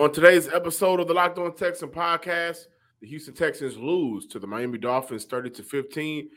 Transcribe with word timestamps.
On 0.00 0.10
today's 0.10 0.48
episode 0.48 0.98
of 0.98 1.08
the 1.08 1.12
Locked 1.12 1.36
On 1.36 1.54
Texan 1.54 1.90
podcast, 1.90 2.68
the 3.02 3.06
Houston 3.06 3.34
Texans 3.34 3.76
lose 3.76 4.26
to 4.28 4.38
the 4.38 4.46
Miami 4.46 4.78
Dolphins 4.78 5.26
30 5.26 5.50
to 5.50 5.62
15. 5.62 6.30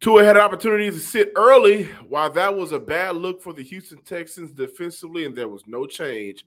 Tua 0.00 0.22
had 0.22 0.36
opportunity 0.36 0.90
to 0.90 1.00
sit 1.00 1.32
early, 1.34 1.84
while 2.06 2.28
that 2.28 2.54
was 2.54 2.72
a 2.72 2.78
bad 2.78 3.16
look 3.16 3.40
for 3.40 3.54
the 3.54 3.62
Houston 3.62 4.02
Texans 4.02 4.52
defensively, 4.52 5.24
and 5.24 5.34
there 5.34 5.48
was 5.48 5.62
no 5.66 5.86
change. 5.86 6.44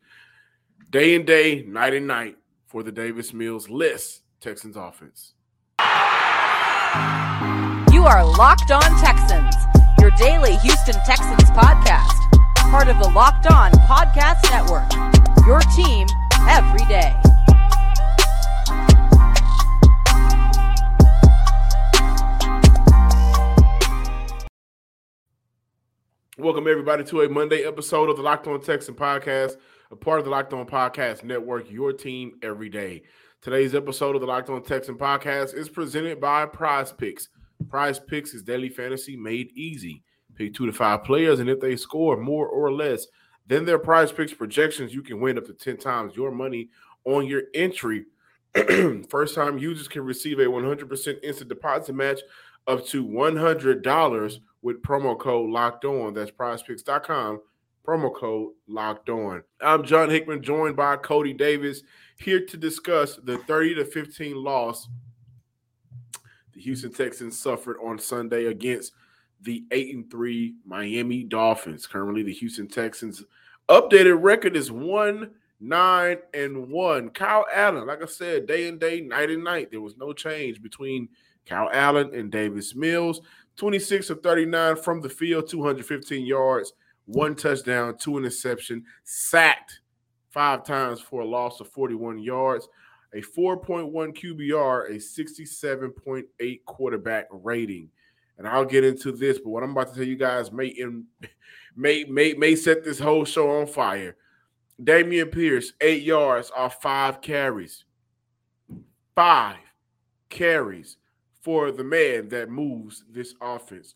Day 0.91 1.15
and 1.15 1.25
day, 1.25 1.63
night 1.63 1.95
and 1.95 2.05
night 2.05 2.37
for 2.67 2.83
the 2.83 2.91
Davis 2.91 3.33
Mills 3.33 3.67
list 3.67 4.21
Texans 4.41 4.75
offense. 4.77 5.33
You 7.91 8.03
are 8.05 8.23
Locked 8.37 8.69
On 8.69 9.01
Texans, 9.01 9.55
your 9.99 10.11
daily 10.19 10.55
Houston 10.57 11.01
Texans 11.03 11.49
podcast, 11.49 12.13
part 12.69 12.89
of 12.89 12.99
the 12.99 13.09
Locked 13.09 13.47
On 13.47 13.71
Podcast 13.71 14.43
Network. 14.51 15.10
Your 15.47 15.59
team 15.75 16.05
every 16.47 16.85
day. 16.85 17.15
Welcome 26.37 26.67
everybody 26.67 27.03
to 27.05 27.21
a 27.21 27.29
Monday 27.29 27.63
episode 27.63 28.11
of 28.11 28.17
the 28.17 28.21
Locked 28.21 28.45
On 28.45 28.61
Texan 28.61 28.93
podcast, 28.93 29.55
a 29.89 29.95
part 29.95 30.19
of 30.19 30.25
the 30.25 30.31
Locked 30.31 30.53
On 30.53 30.67
Podcast 30.67 31.23
Network, 31.23 31.71
your 31.71 31.91
team 31.91 32.33
every 32.43 32.69
day. 32.69 33.01
Today's 33.41 33.73
episode 33.73 34.13
of 34.13 34.21
the 34.21 34.27
Locked 34.27 34.51
On 34.51 34.61
Texan 34.61 34.95
podcast 34.95 35.55
is 35.55 35.69
presented 35.69 36.21
by 36.21 36.45
Prize 36.45 36.91
Picks. 36.91 37.29
Prize 37.67 37.99
Picks 37.99 38.35
is 38.35 38.43
daily 38.43 38.69
fantasy 38.69 39.17
made 39.17 39.51
easy. 39.55 40.03
Pick 40.35 40.53
two 40.53 40.67
to 40.67 40.71
five 40.71 41.03
players, 41.03 41.39
and 41.39 41.49
if 41.49 41.59
they 41.59 41.75
score 41.75 42.15
more 42.15 42.47
or 42.47 42.71
less 42.71 43.07
than 43.47 43.65
their 43.65 43.79
Prize 43.79 44.11
Picks 44.11 44.33
projections, 44.33 44.93
you 44.93 45.01
can 45.01 45.19
win 45.19 45.37
up 45.37 45.45
to 45.45 45.53
10 45.53 45.77
times 45.77 46.15
your 46.15 46.31
money 46.31 46.69
on 47.05 47.25
your 47.25 47.43
entry. 47.53 48.05
First 49.09 49.35
time 49.35 49.57
users 49.57 49.87
can 49.87 50.03
receive 50.03 50.39
a 50.39 50.45
100% 50.45 51.23
instant 51.23 51.49
deposit 51.49 51.93
match 51.93 52.19
up 52.67 52.85
to 52.87 53.05
$100 53.05 54.39
with 54.61 54.81
promo 54.81 55.17
code 55.17 55.49
locked 55.49 55.85
on. 55.85 56.13
That's 56.13 56.31
prizepicks.com, 56.31 57.41
promo 57.85 58.13
code 58.13 58.51
locked 58.67 59.09
on. 59.09 59.43
I'm 59.61 59.83
John 59.83 60.09
Hickman, 60.09 60.43
joined 60.43 60.75
by 60.75 60.97
Coty 60.97 61.37
Davis, 61.37 61.83
here 62.17 62.45
to 62.45 62.57
discuss 62.57 63.15
the 63.15 63.37
30 63.39 63.75
to 63.75 63.85
15 63.85 64.35
loss 64.35 64.87
the 66.53 66.61
Houston 66.61 66.91
Texans 66.91 67.39
suffered 67.39 67.77
on 67.83 67.99
Sunday 67.99 68.45
against 68.45 68.93
the 69.41 69.65
8 69.71 69.95
and 69.95 70.11
3 70.11 70.55
Miami 70.65 71.23
Dolphins. 71.23 71.87
Currently, 71.87 72.23
the 72.23 72.33
Houston 72.33 72.67
Texans 72.67 73.23
updated 73.69 74.21
record 74.21 74.55
is 74.55 74.71
1 74.71 75.31
9 75.61 76.17
and 76.33 76.69
1. 76.69 77.09
Kyle 77.11 77.45
Allen, 77.53 77.85
like 77.85 78.01
I 78.01 78.07
said, 78.07 78.47
day 78.47 78.67
and 78.67 78.79
day, 78.79 78.99
night 78.99 79.29
and 79.29 79.43
night. 79.43 79.69
There 79.69 79.79
was 79.79 79.95
no 79.95 80.11
change 80.11 80.61
between 80.61 81.07
Kyle 81.45 81.69
Allen 81.71 82.13
and 82.15 82.31
Davis 82.31 82.75
Mills. 82.75 83.21
26 83.57 84.09
of 84.09 84.23
39 84.23 84.77
from 84.77 85.01
the 85.01 85.09
field, 85.09 85.47
215 85.47 86.25
yards, 86.25 86.73
one 87.05 87.35
touchdown, 87.35 87.95
two 87.97 88.17
interception, 88.17 88.83
sacked 89.03 89.81
five 90.29 90.63
times 90.63 90.99
for 90.99 91.21
a 91.21 91.27
loss 91.27 91.59
of 91.59 91.67
41 91.69 92.17
yards, 92.19 92.67
a 93.13 93.21
4.1 93.21 93.91
QBR, 93.91 94.89
a 94.89 94.93
67.8 94.93 96.65
quarterback 96.65 97.27
rating. 97.29 97.89
And 98.41 98.49
I'll 98.49 98.65
get 98.65 98.83
into 98.83 99.11
this, 99.11 99.37
but 99.37 99.49
what 99.49 99.61
I'm 99.61 99.69
about 99.69 99.89
to 99.89 99.95
tell 99.95 100.03
you 100.03 100.15
guys 100.15 100.51
may 100.51 100.65
in, 100.65 101.05
may 101.75 102.05
may 102.05 102.33
may 102.33 102.55
set 102.55 102.83
this 102.83 102.97
whole 102.97 103.23
show 103.23 103.59
on 103.59 103.67
fire. 103.67 104.15
Dameon 104.81 105.31
Pierce, 105.31 105.73
eight 105.79 106.01
yards 106.01 106.51
off 106.57 106.81
five 106.81 107.21
carries. 107.21 107.85
Five 109.13 109.57
carries 110.29 110.97
for 111.41 111.71
the 111.71 111.83
man 111.83 112.29
that 112.29 112.49
moves 112.49 113.03
this 113.11 113.35
offense. 113.39 113.93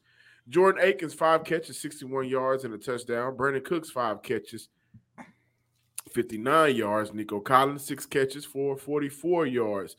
Jordan 0.48 0.84
Akins, 0.84 1.16
five 1.16 1.44
catches, 1.44 1.80
61 1.80 2.28
yards, 2.28 2.66
and 2.66 2.74
a 2.75 2.78
touchdown. 2.78 3.36
Brandin 3.36 3.66
Cooks, 3.66 3.90
five 3.90 4.22
catches, 4.22 4.69
59 6.12 6.75
yards. 6.75 7.14
Nico 7.16 7.40
Collins, 7.40 7.84
six 7.84 8.06
catches 8.06 8.46
for 8.46 8.78
44 8.78 9.48
yards. 9.48 9.96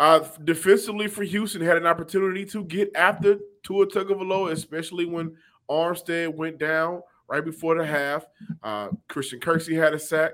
Uh, 0.00 0.20
defensively 0.44 1.08
for 1.08 1.24
Houston, 1.24 1.60
had 1.60 1.76
an 1.76 1.86
opportunity 1.86 2.44
to 2.44 2.64
get 2.64 2.90
after 2.94 3.38
Tua 3.64 3.86
Tagovailoa, 3.86 4.52
especially 4.52 5.06
when 5.06 5.36
Armstead 5.68 6.34
went 6.34 6.58
down 6.58 7.02
right 7.28 7.44
before 7.44 7.76
the 7.76 7.84
half. 7.84 8.24
Uh, 8.62 8.88
Christian 9.08 9.40
Kirksey 9.40 9.76
had 9.76 9.94
a 9.94 9.98
sack. 9.98 10.32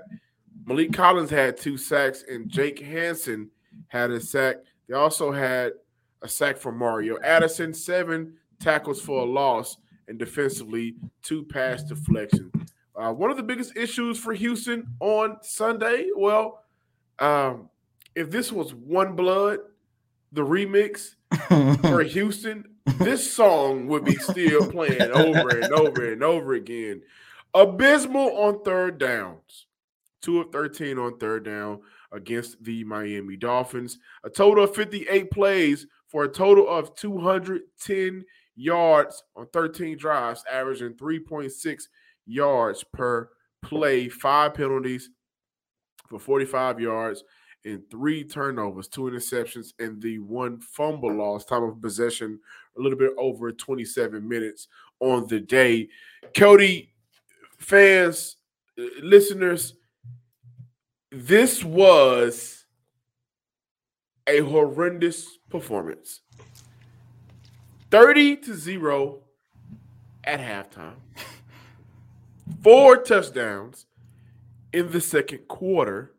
Maliek 0.65 0.93
Collins 0.93 1.29
had 1.29 1.57
two 1.57 1.77
sacks, 1.77 2.23
and 2.29 2.49
Jake 2.49 2.79
Hansen 2.79 3.49
had 3.87 4.11
a 4.11 4.19
sack. 4.19 4.57
They 4.87 4.95
also 4.95 5.31
had 5.31 5.73
a 6.21 6.27
sack 6.27 6.57
from 6.57 6.77
Mario 6.77 7.17
Addison, 7.23 7.73
seven 7.73 8.35
tackles 8.59 9.01
for 9.01 9.21
a 9.21 9.25
loss, 9.25 9.77
and 10.07 10.17
defensively, 10.17 10.95
two 11.23 11.43
pass 11.43 11.83
deflections. 11.83 12.51
Uh, 12.95 13.11
one 13.11 13.29
of 13.29 13.37
the 13.37 13.43
biggest 13.43 13.75
issues 13.75 14.17
for 14.17 14.33
Houston 14.33 14.87
on 14.99 15.37
Sunday, 15.41 16.09
well, 16.15 16.63
um, 17.19 17.69
if 18.15 18.31
this 18.31 18.51
was 18.51 18.73
One 18.73 19.15
Blood, 19.15 19.59
the 20.31 20.41
remix 20.41 21.15
for 21.81 22.03
Houston, 22.03 22.65
this 22.97 23.31
song 23.31 23.87
would 23.87 24.05
be 24.05 24.15
still 24.15 24.69
playing 24.71 25.11
over 25.11 25.49
and 25.49 25.73
over 25.73 26.11
and 26.11 26.23
over 26.23 26.53
again. 26.53 27.01
Abysmal 27.53 28.37
on 28.37 28.63
third 28.63 28.97
downs. 28.97 29.67
Two 30.21 30.41
of 30.41 30.51
13 30.51 30.97
on 30.97 31.17
third 31.19 31.45
down 31.45 31.81
against 32.11 32.63
the 32.63 32.83
Miami 32.83 33.35
Dolphins. 33.35 33.99
A 34.23 34.29
total 34.29 34.63
of 34.63 34.75
58 34.75 35.29
plays 35.29 35.85
for 36.07 36.23
a 36.23 36.29
total 36.29 36.67
of 36.67 36.95
210 36.95 38.25
yards 38.55 39.23
on 39.35 39.47
13 39.53 39.97
drives, 39.97 40.43
averaging 40.51 40.93
3.6 40.93 41.83
yards 42.25 42.83
per 42.93 43.29
play, 43.61 44.09
five 44.09 44.53
penalties 44.53 45.09
for 46.09 46.19
45 46.19 46.79
yards 46.79 47.23
and 47.65 47.81
three 47.89 48.23
turnovers, 48.23 48.87
two 48.87 49.01
interceptions, 49.01 49.73
and 49.79 50.01
the 50.01 50.19
one 50.19 50.59
fumble 50.61 51.13
loss. 51.13 51.43
Time 51.43 51.63
of 51.63 51.81
possession 51.81 52.39
a 52.77 52.81
little 52.81 52.97
bit 52.97 53.11
over 53.17 53.51
27 53.51 54.27
minutes 54.27 54.67
on 54.99 55.27
the 55.27 55.39
day. 55.39 55.89
Coty, 56.33 56.89
fans, 57.57 58.37
uh, 58.79 58.83
listeners, 59.01 59.73
this 61.11 61.63
was 61.63 62.65
a 64.27 64.39
horrendous 64.39 65.37
performance. 65.49 66.21
30 67.91 68.37
to 68.37 68.53
0 68.53 69.19
at 70.23 70.39
halftime. 70.39 70.95
Four 72.61 72.97
touchdowns 72.97 73.85
in 74.73 74.91
the 74.91 75.01
second 75.01 75.47
quarter. 75.47 76.14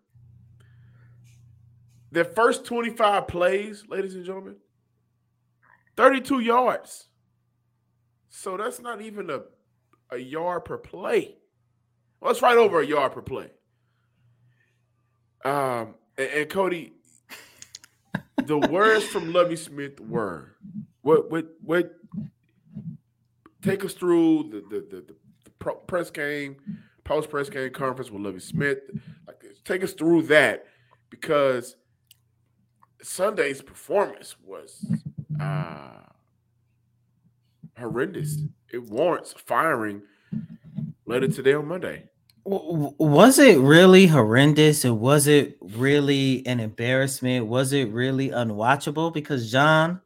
Their 2.12 2.25
first 2.25 2.65
25 2.65 3.28
plays, 3.28 3.84
ladies 3.89 4.15
and 4.15 4.25
gentlemen, 4.25 4.56
32 5.97 6.41
yards. 6.41 7.09
So 8.28 8.56
that's 8.56 8.81
not 8.81 9.00
even 9.00 9.31
a, 9.31 9.41
a 10.11 10.19
yard 10.19 10.66
per 10.66 10.78
play. 10.78 11.37
Well, 12.21 12.31
it's 12.31 12.43
right 12.43 12.56
over 12.56 12.81
a 12.81 12.87
yard 12.87 13.12
per 13.12 13.22
play. 13.22 13.50
Um, 15.45 15.95
and, 16.19 16.31
and 16.31 16.50
Coty, 16.50 16.93
the 18.45 18.59
words 18.71 19.05
from 19.06 19.33
Lovie 19.33 19.56
Smith 19.56 20.00
were 20.00 20.56
what 21.03 21.31
what 21.31 21.47
what 21.62 21.95
take 23.62 23.84
us 23.84 23.95
through 23.95 24.50
the 24.50 24.61
the 24.69 24.87
the, 24.91 25.15
the 25.45 25.72
press 25.87 26.11
game, 26.11 26.56
post 27.05 27.31
press 27.31 27.49
game 27.49 27.71
conference 27.72 28.11
with 28.11 28.22
Lovie 28.22 28.41
Smith. 28.41 28.78
Like 29.27 29.43
take 29.65 29.84
us 29.84 29.93
through 29.93 30.22
that 30.22 30.66
because 31.10 31.77
Sunday's 33.06 33.62
performance 33.62 34.34
was 34.44 34.84
uh 35.41 36.00
horrendous. 37.78 38.38
It 38.72 38.82
warrants 38.82 39.32
firing 39.32 40.03
later 41.06 41.28
today 41.28 41.54
on 41.54 41.68
Monday. 41.68 42.08
Was 42.44 43.38
it 43.38 43.58
really 43.58 44.06
horrendous? 44.06 44.84
Or 44.84 44.94
was 44.94 45.28
it 45.28 45.56
really 45.60 46.44
an 46.47 46.58
embarrassment? 46.58 47.47
Was 47.47 47.72
it 47.72 47.91
really 47.91 48.30
unwatchable? 48.30 49.12
Because 49.12 49.50
John, 49.50 50.00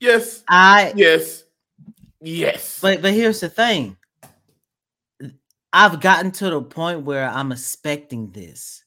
yes, 0.00 0.42
I 0.48 0.92
yes, 0.96 1.44
yes. 2.20 2.80
But 2.80 3.02
but 3.02 3.12
here's 3.12 3.40
the 3.40 3.50
thing. 3.50 3.96
I've 5.72 6.00
gotten 6.00 6.30
to 6.32 6.50
the 6.50 6.62
point 6.62 7.02
where 7.02 7.28
I'm 7.28 7.52
expecting 7.52 8.30
this. 8.30 8.84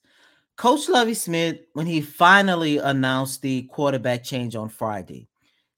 Coach 0.62 0.90
Lovie 0.90 1.16
Smith, 1.16 1.58
when 1.74 1.88
he 1.88 2.02
finally 2.02 2.78
announced 2.78 3.42
the 3.42 3.64
quarterback 3.64 4.24
change 4.24 4.56
on 4.56 4.70
Friday, 4.70 5.28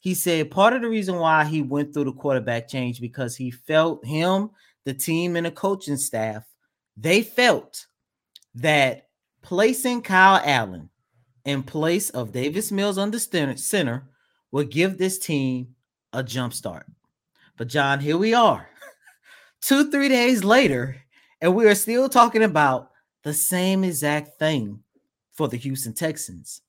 he 0.01 0.13
said 0.13 0.51
part 0.51 0.74
of 0.74 0.81
the 0.81 0.89
reason 0.89 1.15
why 1.15 1.45
he 1.45 1.62
went 1.62 1.94
through 1.94 2.03
the 2.03 2.12
quarterback 2.12 2.68
change 2.68 3.00
because 3.00 3.38
he 3.38 3.50
felt 3.50 4.06
him, 4.06 4.50
the 4.83 4.94
team, 4.94 5.38
and 5.38 5.45
the 5.45 5.51
coaching 5.51 5.95
staff, 5.95 6.44
they 6.97 7.21
felt 7.21 7.85
that 8.56 9.07
placing 9.41 10.01
Kyle 10.01 10.41
Allen 10.44 10.89
in 11.45 11.63
place 11.63 12.09
of 12.09 12.33
Davis 12.33 12.69
Mills 12.69 12.97
under 12.97 13.19
center 13.19 14.03
would 14.51 14.69
give 14.69 14.97
this 14.97 15.18
team 15.18 15.75
a 16.12 16.21
jump 16.21 16.53
start. 16.53 16.88
But 17.56 17.69
John, 17.69 18.01
here 18.01 18.18
we 18.18 18.33
are, 18.33 18.68
two, 19.62 19.89
three 19.89 20.09
days 20.09 20.44
later, 20.44 20.97
and 21.39 21.56
we 21.56 21.68
are 21.68 21.75
still 21.75 22.09
talking 22.09 22.44
about 22.44 22.89
the 23.24 23.34
same 23.34 23.84
exact 23.84 24.38
thing 24.38 24.80
for 25.31 25.48
the 25.48 25.58
Houston 25.58 25.94
Texans. 25.94 26.62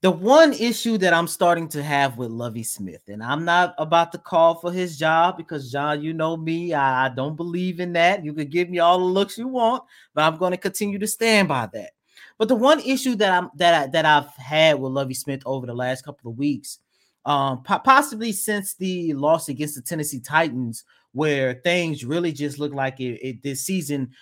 The 0.00 0.10
one 0.12 0.52
issue 0.52 0.96
that 0.98 1.12
I'm 1.12 1.26
starting 1.26 1.66
to 1.70 1.82
have 1.82 2.18
with 2.18 2.30
Lovie 2.30 2.62
Smith, 2.62 3.02
and 3.08 3.20
I'm 3.20 3.44
not 3.44 3.74
about 3.78 4.12
to 4.12 4.18
call 4.18 4.54
for 4.54 4.70
his 4.70 4.96
job 4.96 5.36
because 5.36 5.72
John, 5.72 6.02
you 6.02 6.12
know 6.12 6.36
me, 6.36 6.72
I, 6.72 7.06
I 7.06 7.08
don't 7.08 7.34
believe 7.34 7.80
in 7.80 7.94
that. 7.94 8.24
You 8.24 8.32
can 8.32 8.46
give 8.46 8.70
me 8.70 8.78
all 8.78 8.98
the 8.98 9.04
looks 9.04 9.36
you 9.36 9.48
want, 9.48 9.82
but 10.14 10.22
I'm 10.22 10.36
going 10.36 10.52
to 10.52 10.56
continue 10.56 11.00
to 11.00 11.06
stand 11.08 11.48
by 11.48 11.68
that. 11.72 11.90
But 12.38 12.46
the 12.46 12.54
one 12.54 12.78
issue 12.78 13.16
that 13.16 13.32
I'm 13.32 13.50
that 13.56 13.74
I, 13.74 13.86
that 13.88 14.04
I've 14.04 14.32
had 14.36 14.78
with 14.78 14.92
Lovie 14.92 15.14
Smith 15.14 15.42
over 15.44 15.66
the 15.66 15.74
last 15.74 16.04
couple 16.04 16.30
of 16.30 16.38
weeks, 16.38 16.78
um, 17.24 17.64
po- 17.64 17.80
possibly 17.80 18.30
since 18.30 18.74
the 18.74 19.14
loss 19.14 19.48
against 19.48 19.74
the 19.74 19.82
Tennessee 19.82 20.20
Titans, 20.20 20.84
where 21.10 21.54
things 21.64 22.04
really 22.04 22.30
just 22.30 22.60
look 22.60 22.72
like 22.72 23.00
it, 23.00 23.18
it 23.20 23.42
this 23.42 23.64
season 23.64 24.12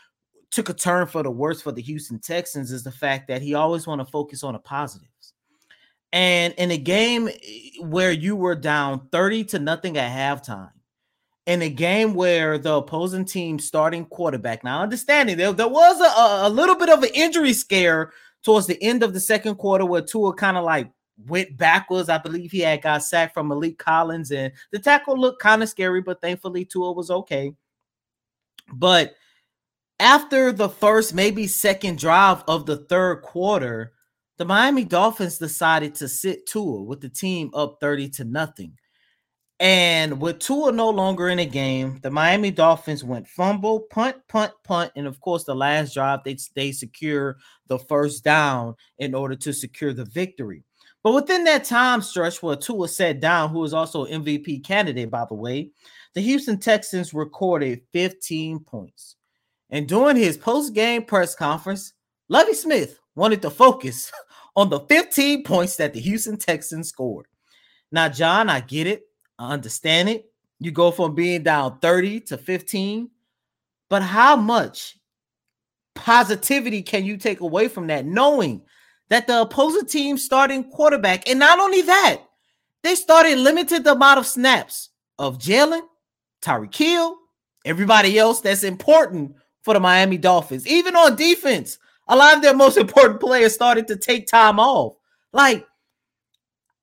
took 0.50 0.68
a 0.68 0.74
turn 0.74 1.06
for 1.06 1.22
the 1.22 1.30
worse 1.30 1.60
for 1.60 1.72
the 1.72 1.82
Houston 1.82 2.18
Texans, 2.18 2.70
is 2.70 2.84
the 2.84 2.92
fact 2.92 3.28
that 3.28 3.42
he 3.42 3.54
always 3.54 3.86
want 3.86 4.00
to 4.00 4.10
focus 4.10 4.42
on 4.42 4.54
the 4.54 4.58
positives. 4.58 5.34
And 6.12 6.54
in 6.54 6.70
a 6.70 6.78
game 6.78 7.28
eh, 7.28 7.80
where 7.80 8.12
you 8.12 8.36
were 8.36 8.54
down 8.54 9.08
30 9.12 9.44
to 9.44 9.58
nothing 9.58 9.98
at 9.98 10.10
halftime, 10.10 10.70
in 11.46 11.62
a 11.62 11.68
game 11.68 12.14
where 12.14 12.58
the 12.58 12.74
opposing 12.74 13.24
team 13.24 13.58
starting 13.58 14.04
quarterback, 14.06 14.64
now 14.64 14.82
understanding 14.82 15.36
there, 15.36 15.52
there 15.52 15.68
was 15.68 16.00
a, 16.00 16.46
a 16.46 16.50
little 16.50 16.74
bit 16.74 16.88
of 16.88 17.02
an 17.02 17.10
injury 17.14 17.52
scare 17.52 18.12
towards 18.42 18.66
the 18.66 18.82
end 18.82 19.02
of 19.02 19.12
the 19.12 19.20
second 19.20 19.56
quarter 19.56 19.84
where 19.84 20.02
Tua 20.02 20.34
kind 20.34 20.56
of 20.56 20.64
like 20.64 20.90
went 21.26 21.56
backwards. 21.56 22.08
I 22.08 22.18
believe 22.18 22.50
he 22.50 22.60
had 22.60 22.82
got 22.82 23.02
sacked 23.02 23.34
from 23.34 23.48
Maliek 23.48 23.78
Collins, 23.78 24.30
and 24.32 24.52
the 24.72 24.78
tackle 24.78 25.18
looked 25.18 25.40
kind 25.40 25.62
of 25.62 25.68
scary, 25.68 26.00
but 26.00 26.20
thankfully 26.20 26.64
Tua 26.64 26.92
was 26.92 27.10
okay. 27.10 27.52
But 28.72 29.14
after 29.98 30.52
the 30.52 30.68
first, 30.68 31.14
maybe 31.14 31.46
second 31.46 31.98
drive 31.98 32.42
of 32.48 32.66
the 32.66 32.76
third 32.76 33.22
quarter, 33.22 33.92
the 34.36 34.44
Miami 34.44 34.84
Dolphins 34.84 35.38
decided 35.38 35.94
to 35.96 36.08
sit 36.08 36.46
Tua 36.46 36.82
with 36.82 37.00
the 37.00 37.08
team 37.08 37.50
up 37.54 37.78
30 37.80 38.10
to 38.10 38.24
nothing. 38.24 38.76
And 39.58 40.20
with 40.20 40.40
Tua 40.40 40.70
no 40.72 40.90
longer 40.90 41.30
in 41.30 41.38
the 41.38 41.46
game, 41.46 41.98
the 42.02 42.10
Miami 42.10 42.50
Dolphins 42.50 43.02
went 43.02 43.26
fumble, 43.26 43.80
punt, 43.80 44.16
punt, 44.28 44.52
punt, 44.64 44.92
and 44.96 45.06
of 45.06 45.18
course, 45.20 45.44
the 45.44 45.54
last 45.54 45.94
drive 45.94 46.20
they 46.24 46.36
they 46.54 46.72
secure 46.72 47.38
the 47.68 47.78
first 47.78 48.22
down 48.22 48.74
in 48.98 49.14
order 49.14 49.34
to 49.36 49.54
secure 49.54 49.94
the 49.94 50.04
victory. 50.04 50.62
But 51.02 51.14
within 51.14 51.44
that 51.44 51.64
time 51.64 52.02
stretch 52.02 52.42
where 52.42 52.56
Tua 52.56 52.88
sat 52.88 53.20
down, 53.20 53.48
who 53.48 53.60
was 53.60 53.72
also 53.72 54.04
MVP 54.04 54.62
candidate, 54.62 55.10
by 55.10 55.24
the 55.26 55.34
way, 55.34 55.70
the 56.14 56.20
Houston 56.20 56.58
Texans 56.58 57.14
recorded 57.14 57.80
15 57.94 58.60
points. 58.60 59.15
And 59.70 59.88
during 59.88 60.16
his 60.16 60.36
post-game 60.36 61.04
press 61.04 61.34
conference, 61.34 61.92
Lovie 62.28 62.54
Smith 62.54 62.98
wanted 63.14 63.42
to 63.42 63.50
focus 63.50 64.12
on 64.56 64.70
the 64.70 64.80
15 64.80 65.42
points 65.42 65.76
that 65.76 65.92
the 65.92 66.00
Houston 66.00 66.36
Texans 66.36 66.88
scored. 66.88 67.26
Now, 67.90 68.08
John, 68.08 68.48
I 68.48 68.60
get 68.60 68.86
it. 68.86 69.02
I 69.38 69.52
understand 69.52 70.08
it. 70.08 70.26
You 70.58 70.70
go 70.70 70.90
from 70.90 71.14
being 71.14 71.42
down 71.42 71.78
30 71.80 72.20
to 72.20 72.38
15, 72.38 73.10
but 73.90 74.02
how 74.02 74.36
much 74.36 74.98
positivity 75.94 76.82
can 76.82 77.04
you 77.04 77.16
take 77.16 77.40
away 77.40 77.68
from 77.68 77.88
that, 77.88 78.06
knowing 78.06 78.62
that 79.08 79.26
the 79.26 79.42
opposing 79.42 79.86
team 79.86 80.16
starting 80.16 80.64
quarterback, 80.70 81.28
and 81.28 81.38
not 81.38 81.58
only 81.58 81.82
that, 81.82 82.22
they 82.82 82.94
started 82.94 83.38
limited 83.38 83.84
the 83.84 83.92
amount 83.92 84.18
of 84.18 84.26
snaps 84.26 84.90
of 85.18 85.38
Jaylen, 85.38 85.82
Tyreek 86.42 86.74
Hill, 86.74 87.16
everybody 87.64 88.18
else 88.18 88.40
that's 88.40 88.62
important 88.62 89.34
for 89.66 89.74
the 89.74 89.80
Miami 89.80 90.16
Dolphins. 90.16 90.64
Even 90.68 90.94
on 90.94 91.16
defense, 91.16 91.78
a 92.06 92.14
lot 92.14 92.36
of 92.36 92.42
their 92.42 92.54
most 92.54 92.76
important 92.78 93.18
players 93.18 93.52
started 93.52 93.88
to 93.88 93.96
take 93.96 94.28
time 94.28 94.60
off. 94.60 94.94
Like, 95.32 95.66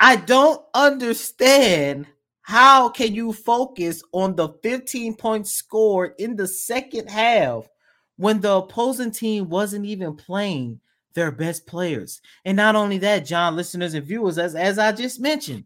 I 0.01 0.18
don't 0.18 0.62
understand 0.74 2.07
how 2.41 2.89
can 2.89 3.15
you 3.15 3.31
focus 3.31 4.03
on 4.12 4.35
the 4.35 4.50
15 4.62 5.15
points 5.15 5.53
scored 5.53 6.12
in 6.19 6.35
the 6.35 6.45
second 6.45 7.09
half 7.09 7.69
when 8.18 8.41
the 8.41 8.51
opposing 8.51 9.12
team 9.12 9.47
wasn't 9.47 9.85
even 9.85 10.18
playing 10.18 10.81
their 11.13 11.31
best 11.31 11.65
players? 11.65 12.19
And 12.44 12.57
not 12.57 12.75
only 12.75 12.97
that, 12.97 13.25
John, 13.25 13.56
listeners 13.56 13.94
and 13.94 14.06
viewers, 14.06 14.38
as, 14.38 14.56
as 14.56 14.77
I 14.77 14.91
just 14.91 15.21
mentioned, 15.21 15.63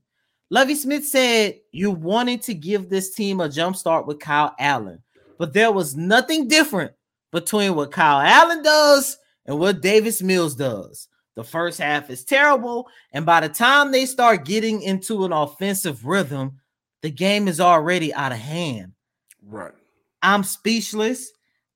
Lovie 0.51 0.75
Smith 0.75 1.03
said 1.03 1.55
you 1.71 1.89
wanted 1.89 2.43
to 2.43 2.53
give 2.53 2.89
this 2.89 3.15
team 3.15 3.39
a 3.39 3.49
jump 3.49 3.75
start 3.75 4.05
with 4.05 4.19
Kyle 4.19 4.53
Allen, 4.59 5.01
but 5.39 5.51
there 5.51 5.71
was 5.71 5.95
nothing 5.95 6.47
different 6.47 6.93
between 7.31 7.75
what 7.75 7.91
Kyle 7.91 8.19
Allen 8.19 8.63
does 8.63 9.17
and 9.45 9.59
what 9.59 9.81
Davis 9.81 10.21
Mills 10.21 10.55
does. 10.55 11.07
The 11.35 11.43
first 11.43 11.79
half 11.79 12.09
is 12.09 12.25
terrible, 12.25 12.87
and 13.11 13.25
by 13.25 13.41
the 13.41 13.49
time 13.49 13.91
they 13.91 14.07
start 14.07 14.45
getting 14.45 14.81
into 14.81 15.23
an 15.23 15.31
offensive 15.31 16.05
rhythm, 16.05 16.59
the 17.03 17.11
game 17.11 17.47
is 17.47 17.59
already 17.59 18.11
out 18.13 18.31
of 18.31 18.39
hand. 18.39 18.93
Right. 19.45 19.73
I'm 20.23 20.43
speechless. 20.43 21.31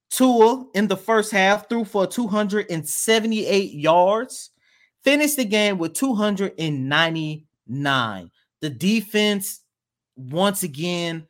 Tua 0.10 0.66
in 0.74 0.88
the 0.88 0.98
first 0.98 1.32
half 1.32 1.70
threw 1.70 1.86
for 1.86 2.08
278 2.08 3.72
yards, 3.72 4.50
finished 5.04 5.38
the 5.38 5.46
game 5.46 5.78
with 5.78 5.94
299. 5.94 8.32
The 8.62 8.70
defense, 8.70 9.62
once 10.16 10.64
again, 10.64 11.28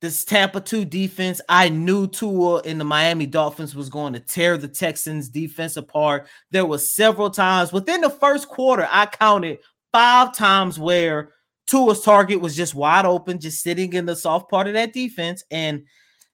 this 0.00 0.24
Tampa 0.24 0.60
2 0.60 0.84
defense, 0.86 1.40
I 1.48 1.68
knew 1.68 2.06
Tua 2.06 2.62
in 2.62 2.78
the 2.78 2.84
Miami 2.84 3.26
Dolphins 3.26 3.74
was 3.74 3.90
going 3.90 4.14
to 4.14 4.20
tear 4.20 4.56
the 4.56 4.68
Texans 4.68 5.28
defense 5.28 5.76
apart. 5.76 6.26
There 6.50 6.64
were 6.64 6.78
several 6.78 7.30
times 7.30 7.72
within 7.72 8.00
the 8.00 8.10
first 8.10 8.48
quarter, 8.48 8.88
I 8.90 9.06
counted 9.06 9.58
five 9.92 10.34
times 10.34 10.78
where 10.78 11.32
Tua's 11.66 12.02
target 12.02 12.40
was 12.40 12.56
just 12.56 12.74
wide 12.74 13.04
open, 13.04 13.38
just 13.38 13.62
sitting 13.62 13.92
in 13.92 14.06
the 14.06 14.16
soft 14.16 14.50
part 14.50 14.66
of 14.66 14.72
that 14.72 14.92
defense. 14.92 15.44
And 15.50 15.84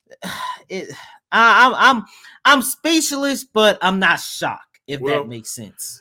it 0.68 0.90
I, 1.32 1.66
am 1.66 1.74
I'm 1.76 2.04
I'm 2.44 2.62
speechless, 2.62 3.44
but 3.44 3.78
I'm 3.82 3.98
not 3.98 4.20
shocked 4.20 4.80
if 4.86 5.00
well, 5.00 5.22
that 5.22 5.28
makes 5.28 5.50
sense. 5.50 6.00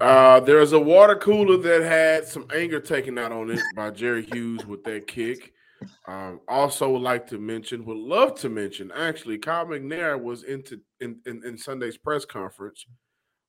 Uh, 0.00 0.40
there's 0.40 0.72
a 0.72 0.80
water 0.80 1.16
cooler 1.16 1.56
that 1.56 1.82
had 1.82 2.26
some 2.26 2.46
anger 2.54 2.80
taken 2.80 3.18
out 3.18 3.32
on 3.32 3.50
it 3.50 3.60
by 3.74 3.90
Jerry 3.90 4.22
Hughes 4.22 4.64
with 4.66 4.84
that 4.84 5.06
kick. 5.06 5.52
Um, 6.06 6.40
also 6.48 6.90
would 6.90 7.02
like 7.02 7.26
to 7.28 7.38
mention, 7.38 7.84
would 7.84 7.96
love 7.96 8.34
to 8.40 8.48
mention, 8.48 8.90
actually, 8.94 9.38
Cal 9.38 9.66
McNair 9.66 10.20
was 10.20 10.42
into 10.42 10.80
in, 11.00 11.20
in, 11.26 11.42
in 11.44 11.56
Sunday's 11.56 11.96
press 11.96 12.24
conference, 12.24 12.84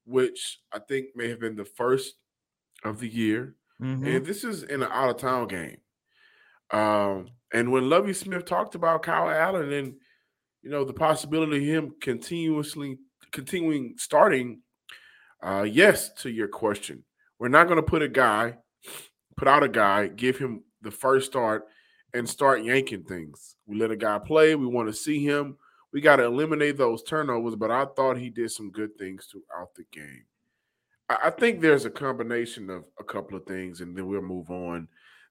which 0.05 0.59
I 0.71 0.79
think 0.79 1.07
may 1.15 1.29
have 1.29 1.39
been 1.39 1.55
the 1.55 1.65
first 1.65 2.15
of 2.83 2.99
the 2.99 3.09
year. 3.09 3.55
Mm-hmm. 3.81 4.05
And 4.05 4.25
this 4.25 4.43
is 4.43 4.63
in 4.63 4.83
an 4.83 4.91
out 4.91 5.09
of 5.09 5.17
town 5.17 5.47
game. 5.47 5.77
Um, 6.71 7.27
and 7.53 7.71
when 7.71 7.89
Lovie 7.89 8.13
Smith 8.13 8.45
talked 8.45 8.75
about 8.75 9.03
Kyle 9.03 9.29
Allen 9.29 9.73
and 9.73 9.93
you 10.61 10.69
know 10.69 10.85
the 10.85 10.93
possibility 10.93 11.57
of 11.57 11.83
him 11.83 11.95
continuously 12.01 12.97
continuing 13.31 13.95
starting, 13.97 14.61
uh, 15.43 15.65
yes 15.69 16.11
to 16.13 16.29
your 16.29 16.47
question. 16.47 17.03
We're 17.39 17.49
not 17.49 17.65
going 17.65 17.77
to 17.77 17.83
put 17.83 18.03
a 18.03 18.07
guy, 18.07 18.57
put 19.35 19.47
out 19.47 19.63
a 19.63 19.69
guy, 19.69 20.07
give 20.07 20.37
him 20.37 20.63
the 20.81 20.91
first 20.91 21.25
start 21.25 21.65
and 22.13 22.27
start 22.27 22.63
yanking 22.63 23.03
things. 23.03 23.55
We 23.65 23.77
let 23.77 23.91
a 23.91 23.95
guy 23.95 24.19
play. 24.19 24.55
We 24.55 24.67
want 24.67 24.89
to 24.89 24.93
see 24.93 25.23
him. 25.23 25.57
We 25.93 26.01
got 26.01 26.17
to 26.17 26.25
eliminate 26.25 26.77
those 26.77 27.03
turnovers, 27.03 27.55
but 27.55 27.71
I 27.71 27.85
thought 27.85 28.17
he 28.17 28.29
did 28.29 28.51
some 28.51 28.71
good 28.71 28.97
things 28.97 29.25
throughout 29.25 29.75
the 29.75 29.83
game. 29.91 30.25
I 31.09 31.29
think 31.29 31.59
there's 31.59 31.83
a 31.83 31.89
combination 31.89 32.69
of 32.69 32.85
a 32.97 33.03
couple 33.03 33.35
of 33.35 33.45
things, 33.45 33.81
and 33.81 33.97
then 33.97 34.07
we'll 34.07 34.21
move 34.21 34.49
on. 34.49 34.87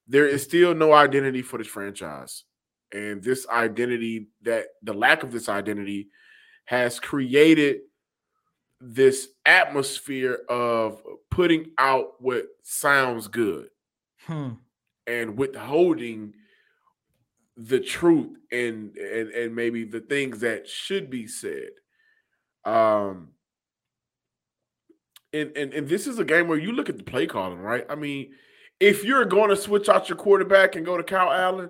There 0.07 0.27
is 0.27 0.43
still 0.43 0.75
no 0.75 0.93
identity 0.93 1.41
for 1.41 1.57
this 1.57 1.67
franchise. 1.67 2.43
And 2.93 3.23
this 3.23 3.47
identity, 3.47 4.27
that 4.43 4.65
the 4.83 4.93
lack 4.93 5.23
of 5.23 5.31
this 5.31 5.49
identity 5.49 6.09
has 6.65 6.99
created 6.99 7.79
this 8.79 9.29
atmosphere 9.45 10.39
of 10.49 11.01
putting 11.29 11.71
out 11.77 12.21
what 12.21 12.45
sounds 12.63 13.27
good 13.27 13.69
hmm. 14.25 14.49
and 15.07 15.37
withholding 15.37 16.33
the 17.57 17.79
truth 17.79 18.37
and 18.51 18.95
and 18.95 19.29
and 19.29 19.55
maybe 19.55 19.83
the 19.83 19.99
things 19.99 20.39
that 20.39 20.67
should 20.67 21.09
be 21.09 21.27
said. 21.27 21.69
Um 22.65 23.29
and, 25.33 25.55
and 25.55 25.73
and 25.73 25.87
this 25.87 26.07
is 26.07 26.19
a 26.19 26.25
game 26.25 26.47
where 26.47 26.57
you 26.57 26.71
look 26.71 26.89
at 26.89 26.97
the 26.97 27.03
play 27.03 27.27
calling, 27.27 27.59
right? 27.59 27.85
I 27.89 27.95
mean, 27.95 28.31
if 28.79 29.03
you're 29.03 29.25
going 29.25 29.49
to 29.49 29.55
switch 29.55 29.87
out 29.87 30.09
your 30.09 30.17
quarterback 30.17 30.75
and 30.75 30.85
go 30.85 30.97
to 30.97 31.03
Kyle 31.03 31.31
Allen, 31.31 31.69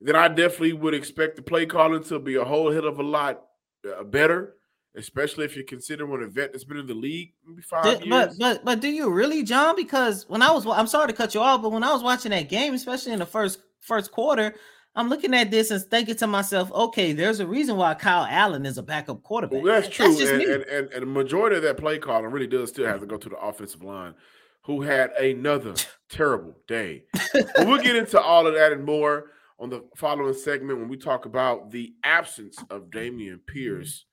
then 0.00 0.16
I 0.16 0.28
definitely 0.28 0.72
would 0.72 0.94
expect 0.94 1.36
the 1.36 1.42
play 1.42 1.66
calling 1.66 2.02
to 2.04 2.18
be 2.18 2.36
a 2.36 2.44
whole 2.44 2.70
hell 2.70 2.86
of 2.86 2.98
a 2.98 3.02
lot 3.02 3.42
uh, 3.86 4.04
better 4.04 4.54
especially 4.98 5.44
if 5.44 5.56
you 5.56 5.64
consider 5.64 6.06
when 6.06 6.22
a 6.22 6.26
vet 6.26 6.52
that's 6.52 6.64
been 6.64 6.76
in 6.78 6.86
the 6.86 6.94
league 6.94 7.32
maybe 7.46 7.62
five 7.62 7.84
Did- 7.84 8.04
years. 8.04 8.08
but 8.08 8.38
but 8.38 8.64
but 8.64 8.80
do 8.80 8.88
you 8.88 9.10
really, 9.10 9.42
John? 9.42 9.76
Because 9.76 10.28
when 10.28 10.42
I 10.42 10.50
was, 10.50 10.66
I'm 10.66 10.86
sorry 10.86 11.08
to 11.08 11.12
cut 11.12 11.34
you 11.34 11.40
off, 11.40 11.62
but 11.62 11.72
when 11.72 11.84
I 11.84 11.92
was 11.92 12.02
watching 12.02 12.30
that 12.30 12.48
game, 12.48 12.74
especially 12.74 13.12
in 13.12 13.18
the 13.18 13.26
first 13.26 13.60
first 13.80 14.10
quarter, 14.12 14.54
I'm 14.98 15.08
looking 15.08 15.32
at 15.32 15.52
this 15.52 15.70
and 15.70 15.80
thinking 15.84 16.16
to 16.16 16.26
myself, 16.26 16.72
okay, 16.72 17.12
there's 17.12 17.38
a 17.38 17.46
reason 17.46 17.76
why 17.76 17.94
Kyle 17.94 18.26
Allen 18.28 18.66
is 18.66 18.78
a 18.78 18.82
backup 18.82 19.22
quarterback. 19.22 19.62
Well, 19.62 19.80
that's 19.80 19.88
true, 19.88 20.16
just 20.16 20.32
and, 20.32 20.42
and, 20.42 20.64
and 20.64 20.92
and 20.92 21.02
the 21.02 21.06
majority 21.06 21.54
of 21.54 21.62
that 21.62 21.76
play 21.76 21.98
calling 21.98 22.32
really 22.32 22.48
does 22.48 22.70
still 22.70 22.84
have 22.86 22.98
to 22.98 23.06
go 23.06 23.16
to 23.16 23.28
the 23.28 23.38
offensive 23.38 23.84
line, 23.84 24.14
who 24.64 24.82
had 24.82 25.12
another 25.12 25.74
terrible 26.10 26.56
day. 26.66 27.04
but 27.32 27.46
we'll 27.58 27.80
get 27.80 27.94
into 27.94 28.20
all 28.20 28.48
of 28.48 28.54
that 28.54 28.72
and 28.72 28.84
more 28.84 29.30
on 29.60 29.70
the 29.70 29.84
following 29.96 30.34
segment 30.34 30.80
when 30.80 30.88
we 30.88 30.96
talk 30.96 31.26
about 31.26 31.70
the 31.70 31.94
absence 32.02 32.58
of 32.68 32.90
Dameon 32.90 33.38
Pierce 33.46 34.04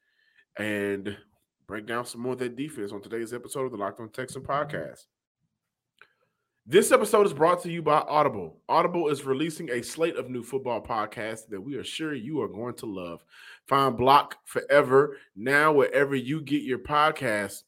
and 0.60 1.18
break 1.68 1.88
down 1.88 2.06
some 2.06 2.22
more 2.22 2.34
of 2.34 2.39
that 2.39 2.56
defense 2.56 2.92
on 2.92 3.01
today's 3.01 3.34
episode 3.34 3.65
of 3.65 3.72
the 3.72 3.77
Locked 3.77 4.01
On 4.01 4.10
Texan 4.10 4.44
podcast. 4.44 5.06
This 6.67 6.91
episode 6.91 7.27
is 7.27 7.34
brought 7.34 7.62
to 7.62 7.72
you 7.72 7.84
by 7.84 8.00
Audible. 8.00 8.57
Audible 8.67 9.10
is 9.10 9.24
releasing 9.24 9.69
a 9.69 9.84
slate 9.84 10.15
of 10.15 10.31
new 10.31 10.41
football 10.41 10.81
podcasts 10.81 11.48
that 11.50 11.62
we 11.62 11.75
are 11.75 11.84
sure 11.84 12.15
you 12.15 12.41
are 12.41 12.48
going 12.48 12.74
to 12.77 12.88
love. 12.88 13.24
Find 13.67 13.95
Block 13.95 14.38
Forever 14.45 15.15
now 15.36 15.72
wherever 15.72 16.15
you 16.15 16.41
get 16.41 16.63
your 16.63 16.79
podcasts. 16.79 17.62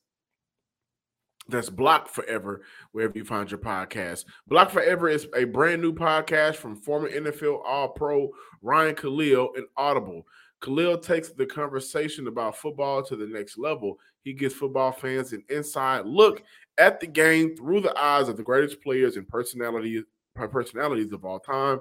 That's 1.48 1.70
Block 1.70 2.10
Forever 2.10 2.64
wherever 2.92 3.16
you 3.16 3.24
find 3.24 3.52
your 3.52 3.60
podcast. 3.60 4.26
Block 4.48 4.72
Forever 4.72 5.08
is 5.10 5.28
a 5.36 5.44
brand 5.44 5.80
new 5.80 5.94
podcast 5.94 6.56
from 6.56 6.76
former 6.76 7.08
NFL 7.08 7.62
All 7.68 7.90
Pro 7.90 8.32
Ryan 8.64 8.96
Kalil 8.96 9.52
and 9.56 9.68
Audible. 9.78 10.26
Kalil 10.60 10.98
takes 10.98 11.30
the 11.30 11.46
conversation 11.46 12.26
about 12.28 12.58
football 12.58 13.04
to 13.04 13.16
the 13.16 13.28
next 13.28 13.60
level. 13.60 14.00
He 14.28 14.34
gives 14.34 14.56
football 14.56 14.92
fans 14.92 15.32
an 15.32 15.42
inside 15.48 16.06
look 16.06 16.44
at 16.78 17.00
the 17.00 17.08
game 17.08 17.56
through 17.56 17.80
the 17.80 17.98
eyes 17.98 18.28
of 18.28 18.36
the 18.36 18.44
greatest 18.44 18.84
players 18.84 19.16
and 19.16 19.26
personalities 19.26 20.04
uh, 20.38 20.48
personalities 20.48 21.14
of 21.14 21.24
all 21.24 21.40
time. 21.40 21.80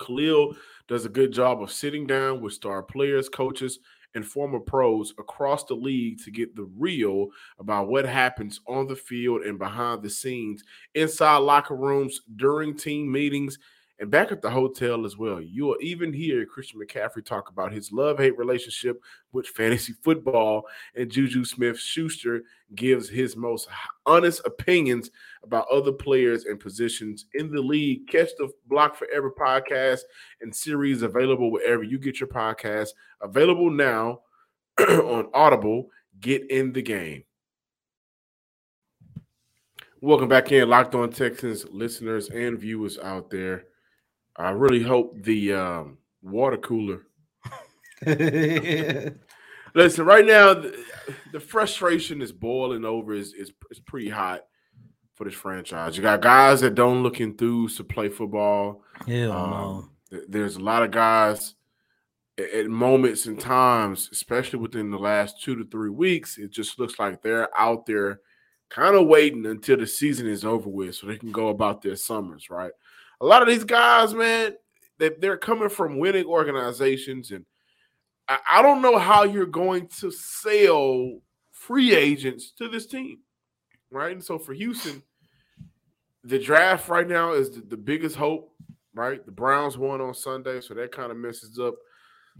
Kalil 0.00 0.56
does 0.88 1.04
a 1.04 1.10
good 1.10 1.30
job 1.30 1.62
of 1.62 1.70
sitting 1.70 2.06
down 2.06 2.40
with 2.40 2.54
star 2.54 2.82
players, 2.82 3.28
coaches, 3.28 3.78
and 4.14 4.26
former 4.26 4.58
pros 4.58 5.12
across 5.18 5.64
the 5.64 5.74
league 5.74 6.18
to 6.24 6.30
get 6.30 6.56
the 6.56 6.66
real 6.78 7.28
about 7.58 7.88
what 7.88 8.06
happens 8.06 8.60
on 8.66 8.86
the 8.86 8.96
field 8.96 9.42
and 9.42 9.58
behind 9.58 10.02
the 10.02 10.08
scenes, 10.08 10.64
inside 10.94 11.36
locker 11.36 11.76
rooms, 11.76 12.22
during 12.36 12.74
team 12.74 13.12
meetings, 13.12 13.58
and 13.98 14.10
back 14.10 14.32
at 14.32 14.42
the 14.42 14.50
hotel 14.50 15.06
as 15.06 15.16
well. 15.16 15.40
You'll 15.40 15.76
even 15.80 16.12
hear 16.12 16.44
Christian 16.44 16.80
McCaffrey 16.80 17.24
talk 17.24 17.50
about 17.50 17.72
his 17.72 17.92
love 17.92 18.18
hate 18.18 18.36
relationship 18.36 19.00
with 19.32 19.46
fantasy 19.46 19.92
football, 20.02 20.64
and 20.96 21.10
Juju 21.10 21.44
Smith 21.44 21.78
Schuster 21.78 22.42
gives 22.74 23.08
his 23.08 23.36
most 23.36 23.68
honest 24.06 24.42
opinions 24.44 25.10
about 25.44 25.68
other 25.70 25.92
players 25.92 26.46
and 26.46 26.58
positions 26.58 27.26
in 27.34 27.52
the 27.52 27.60
league. 27.60 28.08
Catch 28.08 28.30
the 28.38 28.50
Block 28.66 28.96
Forever 28.96 29.30
podcast 29.30 30.00
and 30.40 30.54
series 30.54 31.02
available 31.02 31.50
wherever 31.50 31.82
you 31.82 31.98
get 31.98 32.18
your 32.18 32.28
podcast. 32.28 32.90
Available 33.20 33.70
now 33.70 34.20
on 34.80 35.28
Audible. 35.34 35.90
Get 36.20 36.50
in 36.50 36.72
the 36.72 36.82
game. 36.82 37.24
Welcome 40.00 40.28
back 40.28 40.50
in, 40.50 40.68
Locked 40.68 40.96
On 40.96 41.10
Texans 41.10 41.64
listeners 41.70 42.28
and 42.28 42.58
viewers 42.58 42.98
out 42.98 43.30
there. 43.30 43.66
I 44.36 44.50
really 44.50 44.82
hope 44.82 45.22
the 45.22 45.52
um, 45.54 45.98
water 46.22 46.56
cooler. 46.56 47.02
Listen, 49.74 50.04
right 50.04 50.26
now 50.26 50.52
the, 50.54 50.84
the 51.32 51.40
frustration 51.40 52.20
is 52.20 52.32
boiling 52.32 52.84
over. 52.84 53.14
is 53.14 53.32
is 53.34 53.52
is 53.70 53.80
pretty 53.80 54.08
hot 54.08 54.44
for 55.14 55.24
this 55.24 55.34
franchise. 55.34 55.96
You 55.96 56.02
got 56.02 56.20
guys 56.20 56.60
that 56.60 56.74
don't 56.74 57.02
look 57.02 57.20
enthused 57.20 57.76
to 57.78 57.84
play 57.84 58.08
football. 58.08 58.82
Hell 59.06 59.32
Um, 59.32 59.90
no. 60.10 60.20
there's 60.28 60.56
a 60.56 60.60
lot 60.60 60.82
of 60.82 60.90
guys 60.90 61.54
at 62.38 62.66
moments 62.66 63.26
and 63.26 63.38
times, 63.38 64.08
especially 64.12 64.58
within 64.58 64.90
the 64.90 64.98
last 64.98 65.42
two 65.42 65.54
to 65.56 65.64
three 65.64 65.90
weeks, 65.90 66.38
it 66.38 66.50
just 66.50 66.78
looks 66.78 66.98
like 66.98 67.22
they're 67.22 67.48
out 67.58 67.84
there 67.86 68.20
kind 68.70 68.96
of 68.96 69.06
waiting 69.06 69.44
until 69.46 69.76
the 69.76 69.86
season 69.86 70.26
is 70.26 70.44
over 70.44 70.68
with 70.68 70.94
so 70.94 71.06
they 71.06 71.18
can 71.18 71.30
go 71.30 71.48
about 71.48 71.82
their 71.82 71.94
summers, 71.96 72.48
right? 72.48 72.72
A 73.22 73.26
lot 73.26 73.40
of 73.40 73.48
these 73.48 73.64
guys, 73.64 74.12
man, 74.12 74.54
they, 74.98 75.10
they're 75.18 75.38
coming 75.38 75.70
from 75.70 75.98
winning 75.98 76.26
organizations, 76.26 77.30
and 77.30 77.46
I, 78.28 78.38
I 78.50 78.62
don't 78.62 78.82
know 78.82 78.98
how 78.98 79.22
you're 79.22 79.46
going 79.46 79.88
to 80.00 80.10
sell 80.10 81.20
free 81.50 81.94
agents 81.94 82.52
to 82.58 82.68
this 82.68 82.86
team, 82.86 83.20
right? 83.90 84.12
And 84.12 84.22
so 84.22 84.38
for 84.38 84.52
Houston, 84.52 85.02
the 86.24 86.38
draft 86.38 86.88
right 86.88 87.08
now 87.08 87.32
is 87.32 87.50
the, 87.50 87.60
the 87.62 87.76
biggest 87.76 88.16
hope 88.16 88.52
right? 88.94 89.24
The 89.24 89.32
Browns 89.32 89.78
won 89.78 90.00
on 90.00 90.14
Sunday, 90.14 90.60
so 90.60 90.74
that 90.74 90.92
kind 90.92 91.10
of 91.10 91.16
messes 91.16 91.58
up 91.58 91.74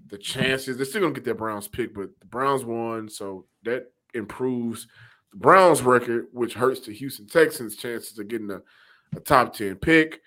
the 0.08 0.18
chances. 0.18 0.76
They're 0.76 0.86
still 0.86 1.02
gonna 1.02 1.14
get 1.14 1.24
their 1.24 1.34
Browns 1.34 1.68
pick, 1.68 1.94
but 1.94 2.10
the 2.20 2.26
Browns 2.26 2.64
won, 2.64 3.08
so 3.08 3.46
that 3.64 3.92
improves 4.14 4.86
the 5.30 5.38
Browns 5.38 5.82
record, 5.82 6.26
which 6.32 6.54
hurts 6.54 6.80
the 6.80 6.92
Houston 6.92 7.26
Texans' 7.26 7.76
chances 7.76 8.18
of 8.18 8.28
getting 8.28 8.50
a, 8.50 8.60
a 9.16 9.20
top 9.20 9.54
10 9.54 9.76
pick. 9.76 10.20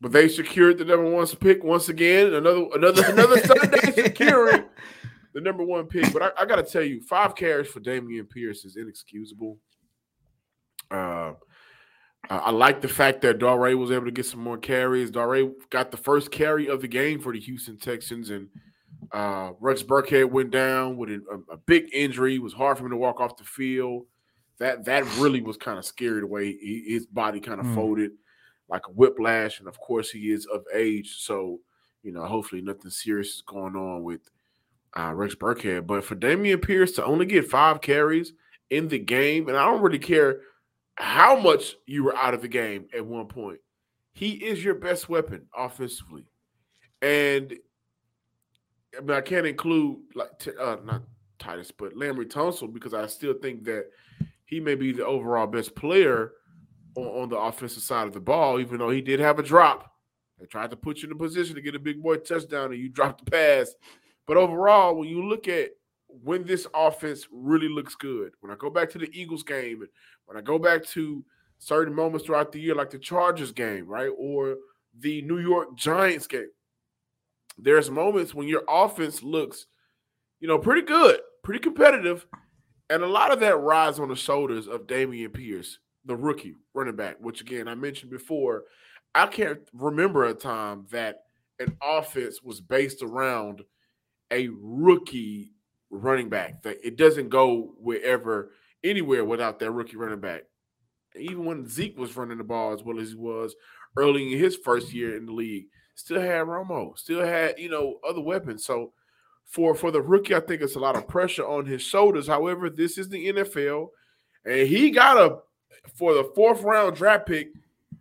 But 0.00 0.12
they 0.12 0.28
secured 0.28 0.78
the 0.78 0.84
number 0.86 1.08
one 1.10 1.26
pick 1.26 1.62
once 1.62 1.88
again. 1.90 2.32
Another 2.34 2.66
another 2.74 3.04
another 3.06 3.38
Sunday 3.44 3.92
securing 3.92 4.64
the 5.34 5.40
number 5.42 5.62
one 5.62 5.86
pick. 5.86 6.10
But 6.12 6.22
I, 6.22 6.30
I 6.40 6.46
gotta 6.46 6.62
tell 6.62 6.82
you, 6.82 7.02
five 7.02 7.34
carries 7.36 7.68
for 7.68 7.80
Dameon 7.80 8.28
Pierce 8.30 8.64
is 8.64 8.76
inexcusable. 8.76 9.58
Uh, 10.90 11.34
I 12.28 12.36
I 12.36 12.50
like 12.50 12.80
the 12.80 12.88
fact 12.88 13.20
that 13.22 13.38
Dare 13.38 13.76
was 13.76 13.90
able 13.90 14.06
to 14.06 14.10
get 14.10 14.26
some 14.26 14.40
more 14.42 14.58
carries. 14.58 15.10
Dare 15.10 15.50
got 15.70 15.90
the 15.90 15.96
first 15.96 16.30
carry 16.30 16.68
of 16.68 16.80
the 16.80 16.88
game 16.88 17.20
for 17.20 17.32
the 17.32 17.40
Houston 17.40 17.76
Texans, 17.78 18.30
and 18.30 18.48
uh, 19.12 19.52
Rex 19.60 19.82
Burkhead 19.82 20.30
went 20.30 20.50
down 20.50 20.96
with 20.96 21.10
a, 21.10 21.20
a- 21.50 21.54
a 21.54 21.56
big 21.58 21.90
injury. 21.92 22.36
It 22.36 22.42
was 22.42 22.52
hard 22.54 22.78
for 22.78 22.84
him 22.84 22.90
to 22.90 22.96
walk 22.96 23.20
off 23.20 23.36
the 23.36 23.44
field. 23.44 24.06
That 24.58 24.84
that 24.86 25.04
really 25.18 25.40
was 25.42 25.56
kind 25.56 25.78
of 25.78 25.84
scary 25.84 26.20
the 26.20 26.26
way 26.26 26.52
he, 26.52 26.84
his 26.88 27.06
body 27.06 27.40
kind 27.40 27.60
of 27.60 27.66
Mm. 27.66 27.74
folded 27.74 28.10
like 28.70 28.86
a 28.86 28.92
whiplash, 28.92 29.58
and 29.58 29.68
of 29.68 29.78
course 29.80 30.10
he 30.10 30.30
is 30.30 30.46
of 30.46 30.64
age, 30.72 31.16
so 31.18 31.60
you 32.02 32.12
know 32.12 32.24
hopefully 32.24 32.62
nothing 32.62 32.90
serious 32.90 33.36
is 33.36 33.42
going 33.42 33.76
on 33.76 34.02
with 34.02 34.20
uh, 34.98 35.12
Rex 35.14 35.34
Burkhead. 35.34 35.86
But 35.86 36.04
for 36.04 36.16
Dameon 36.16 36.62
Pierce 36.62 36.92
to 36.92 37.04
only 37.04 37.26
get 37.26 37.48
five 37.48 37.80
carries 37.80 38.32
in 38.70 38.88
the 38.88 38.98
game, 38.98 39.48
and 39.48 39.56
I 39.56 39.64
don't 39.64 39.82
really 39.82 39.98
care 39.98 40.40
how 40.94 41.38
much 41.38 41.76
you 41.86 42.04
were 42.04 42.16
out 42.16 42.34
of 42.34 42.42
the 42.42 42.48
game 42.48 42.86
at 42.94 43.04
one 43.04 43.26
point. 43.26 43.58
He 44.12 44.32
is 44.32 44.62
your 44.62 44.74
best 44.74 45.08
weapon 45.08 45.46
offensively, 45.56 46.26
and 47.02 47.54
I 48.96 49.00
mean 49.00 49.16
I 49.16 49.20
can't 49.20 49.46
include 49.46 49.98
like 50.14 50.30
uh, 50.58 50.76
not 50.84 51.02
Titus, 51.38 51.72
but 51.72 51.94
Laremy 51.94 52.26
Tunsil 52.26 52.72
because 52.72 52.94
I 52.94 53.06
still 53.06 53.34
think 53.34 53.64
that 53.64 53.86
he 54.44 54.60
may 54.60 54.74
be 54.74 54.92
the 54.92 55.06
overall 55.06 55.46
best 55.46 55.74
player 55.74 56.32
on, 56.96 57.06
on 57.06 57.28
the 57.28 57.36
offensive 57.36 57.82
side 57.82 58.06
of 58.06 58.14
the 58.14 58.20
ball, 58.20 58.60
even 58.60 58.78
though 58.78 58.90
he 58.90 59.00
did 59.00 59.20
have 59.20 59.38
a 59.38 59.42
drop. 59.42 59.92
They 60.38 60.46
tried 60.46 60.70
to 60.70 60.76
put 60.76 60.98
you 60.98 61.08
in 61.08 61.14
a 61.14 61.18
position 61.18 61.54
to 61.54 61.60
get 61.60 61.74
a 61.74 61.78
big 61.78 62.02
boy 62.02 62.16
touchdown, 62.16 62.72
and 62.72 62.80
you 62.80 62.88
dropped 62.88 63.24
the 63.24 63.30
pass. 63.30 63.74
But 64.26 64.36
overall, 64.36 64.94
when 64.94 65.08
you 65.08 65.24
look 65.24 65.48
at 65.48 65.70
when 66.22 66.44
this 66.44 66.66
offense 66.74 67.26
really 67.30 67.68
looks 67.68 67.94
good, 67.94 68.32
when 68.40 68.50
I 68.50 68.56
go 68.56 68.70
back 68.70 68.90
to 68.90 68.98
the 68.98 69.10
Eagles 69.12 69.42
game, 69.42 69.82
and 69.82 69.90
when 70.26 70.36
I 70.36 70.40
go 70.40 70.58
back 70.58 70.84
to 70.86 71.24
certain 71.58 71.94
moments 71.94 72.26
throughout 72.26 72.52
the 72.52 72.60
year, 72.60 72.74
like 72.74 72.90
the 72.90 72.98
Chargers 72.98 73.52
game, 73.52 73.86
right, 73.86 74.10
or 74.16 74.56
the 74.98 75.22
New 75.22 75.38
York 75.38 75.76
Giants 75.76 76.26
game, 76.26 76.48
there's 77.58 77.90
moments 77.90 78.34
when 78.34 78.48
your 78.48 78.62
offense 78.68 79.22
looks, 79.22 79.66
you 80.40 80.48
know, 80.48 80.58
pretty 80.58 80.82
good, 80.82 81.20
pretty 81.44 81.60
competitive, 81.60 82.26
and 82.88 83.02
a 83.02 83.08
lot 83.08 83.30
of 83.30 83.40
that 83.40 83.58
rides 83.58 84.00
on 84.00 84.08
the 84.08 84.16
shoulders 84.16 84.66
of 84.66 84.86
Dameon 84.86 85.32
Pierce, 85.32 85.78
the 86.04 86.16
rookie 86.16 86.54
running 86.74 86.96
back, 86.96 87.16
which 87.20 87.40
again 87.40 87.68
I 87.68 87.74
mentioned 87.74 88.10
before. 88.10 88.64
I 89.14 89.26
can't 89.26 89.60
remember 89.72 90.24
a 90.24 90.34
time 90.34 90.86
that 90.90 91.22
an 91.58 91.76
offense 91.82 92.42
was 92.42 92.60
based 92.60 93.02
around 93.02 93.62
a 94.30 94.48
rookie 94.60 95.52
running 95.90 96.28
back. 96.28 96.62
That 96.62 96.78
it 96.84 96.96
doesn't 96.96 97.28
go 97.28 97.74
wherever, 97.78 98.52
anywhere 98.84 99.24
without 99.24 99.58
that 99.58 99.70
rookie 99.70 99.96
running 99.96 100.20
back. 100.20 100.42
Even 101.16 101.44
when 101.44 101.68
Zeke 101.68 101.98
was 101.98 102.16
running 102.16 102.38
the 102.38 102.44
ball 102.44 102.72
as 102.72 102.84
well 102.84 103.00
as 103.00 103.10
he 103.10 103.16
was 103.16 103.54
early 103.96 104.32
in 104.32 104.38
his 104.38 104.56
first 104.56 104.92
year 104.92 105.16
in 105.16 105.26
the 105.26 105.32
league, 105.32 105.66
still 105.96 106.20
had 106.20 106.46
Romo, 106.46 106.96
still 106.96 107.24
had 107.24 107.58
you 107.58 107.68
know 107.68 107.98
other 108.08 108.20
weapons. 108.20 108.64
So 108.64 108.92
for 109.44 109.74
for 109.74 109.90
the 109.90 110.00
rookie, 110.00 110.34
I 110.34 110.40
think 110.40 110.62
it's 110.62 110.76
a 110.76 110.80
lot 110.80 110.96
of 110.96 111.08
pressure 111.08 111.46
on 111.46 111.66
his 111.66 111.82
shoulders. 111.82 112.28
However, 112.28 112.70
this 112.70 112.96
is 112.96 113.08
the 113.08 113.32
NFL, 113.32 113.88
and 114.44 114.68
he 114.68 114.90
got 114.90 115.16
a 115.16 115.38
for 115.94 116.14
the 116.14 116.24
fourth 116.34 116.62
round 116.62 116.96
draft 116.96 117.26
pick. 117.26 117.48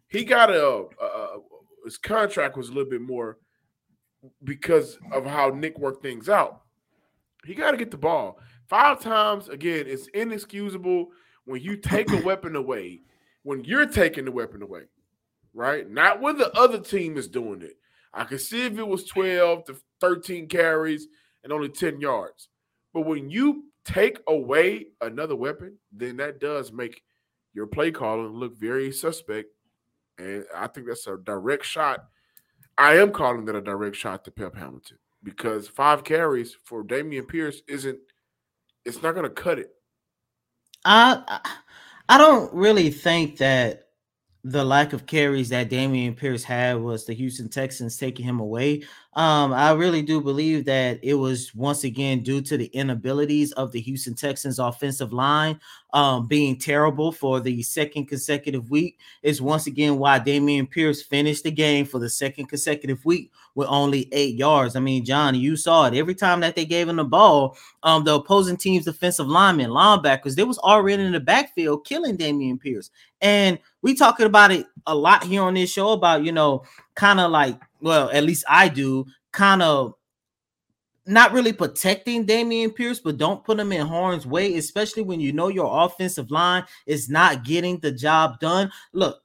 He 0.08 0.24
got 0.24 0.50
a, 0.50 0.86
a 1.02 1.40
his 1.86 1.98
contract 1.98 2.58
was 2.58 2.70
a 2.70 2.74
little 2.74 2.90
bit 2.90 3.02
more 3.02 3.38
because 4.44 4.98
of 5.12 5.26
how 5.26 5.50
Nick 5.50 5.80
worked 5.80 6.02
things 6.02 6.30
out. 6.30 6.62
He 7.46 7.56
got 7.56 7.72
to 7.72 7.78
get 7.78 7.90
the 7.90 7.98
ball 7.98 8.40
Five 8.70 9.00
times 9.00 9.50
again, 9.50 9.86
it's 9.88 10.08
inexcusable 10.14 11.10
when 11.46 11.62
you 11.62 11.76
take 11.76 12.12
a 12.12 12.18
weapon 12.24 12.56
away, 12.56 13.02
when 13.42 13.64
you're 13.64 13.88
taking 13.88 14.26
the 14.26 14.32
weapon 14.32 14.62
away, 14.62 14.84
right? 15.56 15.90
Not 15.90 16.22
when 16.22 16.38
the 16.38 16.52
other 16.56 16.80
team 16.80 17.18
is 17.18 17.28
doing 17.28 17.64
it. 17.64 17.78
I 18.14 18.26
could 18.26 18.42
see 18.42 18.68
if 18.68 18.78
it 18.78 18.88
was 18.88 19.06
12 19.06 19.66
to 19.66 19.76
13 20.02 20.48
carries 20.48 21.08
and 21.44 21.52
only 21.52 21.70
10 21.70 22.00
yards. 22.00 22.50
But 22.94 23.08
when 23.08 23.32
you 23.32 23.66
take 23.84 24.20
away 24.28 24.88
another 25.02 25.36
weapon, 25.36 25.78
then 25.92 26.18
that 26.18 26.40
does 26.40 26.72
make 26.72 27.02
your 27.54 27.68
play 27.68 27.92
calling 27.92 28.34
look 28.34 28.58
very 28.58 28.92
suspect. 28.92 29.50
And 30.18 30.46
I 30.56 30.68
think 30.68 30.88
that's 30.88 31.08
a 31.08 31.18
direct 31.18 31.66
shot. 31.66 32.06
I 32.78 32.98
am 32.98 33.12
calling 33.12 33.46
that 33.46 33.56
a 33.56 33.62
direct 33.62 33.96
shot 33.96 34.24
to 34.26 34.32
Pep 34.32 34.56
Hamilton 34.56 34.98
because 35.24 35.68
five 35.68 36.04
carries 36.04 36.56
for 36.64 36.84
Dameon 36.84 37.28
Pierce 37.28 37.62
isn't 37.68 38.00
it's 38.86 39.02
not 39.02 39.16
gonna 39.16 39.30
cut 39.30 39.60
it. 39.60 39.72
I 40.86 41.40
I 42.08 42.18
don't 42.18 42.54
really 42.54 42.90
think 42.90 43.38
that 43.38 43.90
the 44.44 44.64
lack 44.64 44.94
of 44.94 45.06
carries 45.06 45.50
that 45.50 45.70
Dameon 45.70 46.16
Pierce 46.16 46.44
had 46.44 46.78
was 46.78 47.06
the 47.06 47.14
Houston 47.14 47.50
Texans 47.50 47.98
taking 47.98 48.26
him 48.26 48.40
away. 48.40 48.84
Um, 49.14 49.54
I 49.54 49.72
really 49.72 50.04
do 50.04 50.22
believe 50.22 50.66
that 50.66 51.00
it 51.02 51.16
was 51.16 51.54
once 51.56 51.84
again 51.84 52.22
due 52.22 52.42
to 52.42 52.58
the 52.58 52.68
inabilities 52.68 53.52
of 53.54 53.72
the 53.72 53.82
Houston 53.82 54.14
Texans 54.14 54.60
offensive 54.60 55.12
line 55.12 55.60
um, 55.94 56.28
being 56.28 56.60
terrible 56.60 57.12
for 57.12 57.40
the 57.40 57.64
second 57.64 58.06
consecutive 58.06 58.70
week. 58.70 59.00
Is 59.24 59.42
once 59.42 59.66
again 59.66 59.98
why 59.98 60.20
Dameon 60.20 60.70
Pierce 60.70 61.02
finished 61.02 61.44
the 61.44 61.52
game 61.52 61.86
for 61.86 61.98
the 61.98 62.10
second 62.10 62.48
consecutive 62.48 63.04
week 63.04 63.32
with 63.56 63.68
only 63.68 64.08
eight 64.12 64.36
yards. 64.36 64.76
I 64.76 64.80
mean, 64.80 65.04
John, 65.04 65.34
you 65.34 65.58
saw 65.58 65.88
it 65.88 65.96
every 65.96 66.16
time 66.16 66.42
that 66.42 66.56
they 66.56 66.66
gave 66.66 66.88
him 66.88 66.98
the 66.98 67.04
ball. 67.04 67.58
Um, 67.82 68.04
the 68.04 68.14
opposing 68.14 68.58
team's 68.58 68.86
defensive 68.86 69.28
linemen, 69.28 69.72
linebackers, 69.72 70.36
they 70.36 70.44
was 70.44 70.60
already 70.60 71.04
in 71.04 71.14
the 71.14 71.20
backfield 71.20 71.86
killing 71.86 72.16
Dameon 72.16 72.60
Pierce. 72.60 72.92
And 73.22 73.58
we 73.82 73.96
talking 73.96 74.26
about 74.26 74.52
it 74.52 74.68
a 74.86 74.96
lot 74.96 75.24
here 75.24 75.42
on 75.42 75.54
this 75.56 75.72
show 75.72 75.92
about 75.92 76.24
you 76.24 76.32
know 76.32 76.64
kind 77.00 77.22
of 77.22 77.32
like 77.32 77.58
well, 77.82 78.10
at 78.12 78.26
least 78.26 78.44
I 78.50 78.68
do, 78.68 79.06
kind 79.32 79.62
of 79.62 79.94
not 81.06 81.32
really 81.32 81.54
protecting 81.54 82.26
Dameon 82.26 82.76
Pierce, 82.76 83.00
but 83.00 83.18
don't 83.18 83.44
put 83.44 83.60
him 83.60 83.72
in 83.72 83.88
harm's 83.88 84.28
way, 84.28 84.56
especially 84.56 85.02
when 85.02 85.20
you 85.20 85.32
know 85.32 85.48
your 85.48 85.86
offensive 85.86 86.30
line 86.30 86.66
is 86.86 87.10
not 87.10 87.46
getting 87.46 87.80
the 87.80 87.92
job 87.92 88.40
done. 88.40 88.70
Look, 88.92 89.22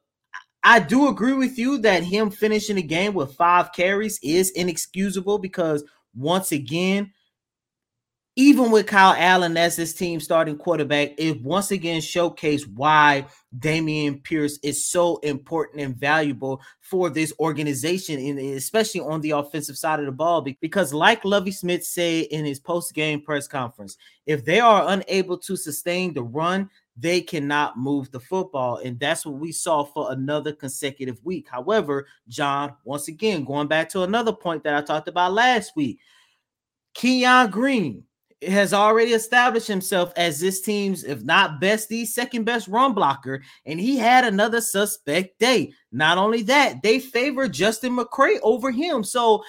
I 0.63 0.79
do 0.79 1.09
agree 1.09 1.35
with 1.35 1.59
you 1.59 1.79
that 1.79 2.05
him 2.05 2.31
finishing 2.31 2.77
the 2.77 2.83
game 2.83 3.13
with 3.13 3.35
five 3.35 3.73
carries 3.73 4.21
is 4.23 4.51
inexcusable 4.53 5.39
because 5.39 5.85
once 6.15 6.53
again, 6.53 7.13
even 8.37 8.73
with 8.73 8.87
Kyle 8.87 9.15
Allen 9.17 9.57
as 9.57 9.77
his 9.77 9.95
team 9.95 10.19
starting 10.19 10.57
quarterback, 10.57 11.13
it 11.19 11.41
once 11.43 11.71
again 11.71 12.01
showcased 12.01 12.67
why 12.75 13.27
Dameon 13.59 14.23
Pierce 14.25 14.59
is 14.65 14.85
so 14.85 15.19
important 15.19 15.81
and 15.81 15.97
valuable 15.97 16.61
for 16.81 17.11
this 17.11 17.33
organization, 17.39 18.19
and 18.19 18.39
especially 18.39 19.01
on 19.01 19.21
the 19.21 19.31
offensive 19.31 19.79
side 19.79 20.01
of 20.01 20.07
the 20.07 20.13
ball. 20.13 20.41
Because, 20.61 20.93
like 20.93 21.25
Lovie 21.25 21.53
Smith 21.53 21.85
said 21.85 22.25
in 22.33 22.45
his 22.45 22.59
post-game 22.59 23.21
press 23.21 23.47
conference, 23.47 23.97
if 24.27 24.45
they 24.45 24.59
are 24.59 24.89
unable 24.89 25.39
to 25.39 25.57
sustain 25.57 26.13
the 26.13 26.23
run, 26.23 26.69
they 26.97 27.21
cannot 27.21 27.79
move 27.79 28.11
the 28.11 28.21
football. 28.21 28.79
And 28.79 28.99
that's 28.99 29.25
what 29.25 29.37
we 29.37 29.53
saw 29.53 29.85
for 29.85 30.11
another 30.11 30.53
consecutive 30.53 31.25
week. 31.25 31.49
However, 31.49 32.09
John, 32.29 32.75
once 32.85 33.07
again, 33.07 33.45
going 33.45 33.69
back 33.69 33.89
to 33.91 34.03
another 34.03 34.33
point 34.33 34.65
that 34.65 34.75
I 34.75 34.83
talked 34.83 35.07
about 35.07 35.33
last 35.33 35.77
week, 35.77 36.01
Kenyon 36.95 37.51
Green 37.51 38.05
has 38.49 38.73
already 38.73 39.13
established 39.13 39.69
himself 39.69 40.13
as 40.17 40.41
this 40.41 40.61
team's, 40.61 41.05
if 41.05 41.23
not 41.23 41.61
best, 41.61 41.75
bestie, 41.75 42.07
second 42.07 42.45
best 42.45 42.69
run 42.69 42.93
blocker, 42.95 43.43
and 43.67 43.81
he 43.81 43.97
had 43.97 44.25
another 44.25 44.61
suspect 44.61 45.39
day. 45.39 45.73
Not 45.93 46.19
only 46.19 46.43
that, 46.43 46.83
they 46.83 46.99
favor 46.99 47.49
Justin 47.49 47.97
McCray 47.97 48.39
over 48.43 48.71
him. 48.71 49.05
So 49.05 49.43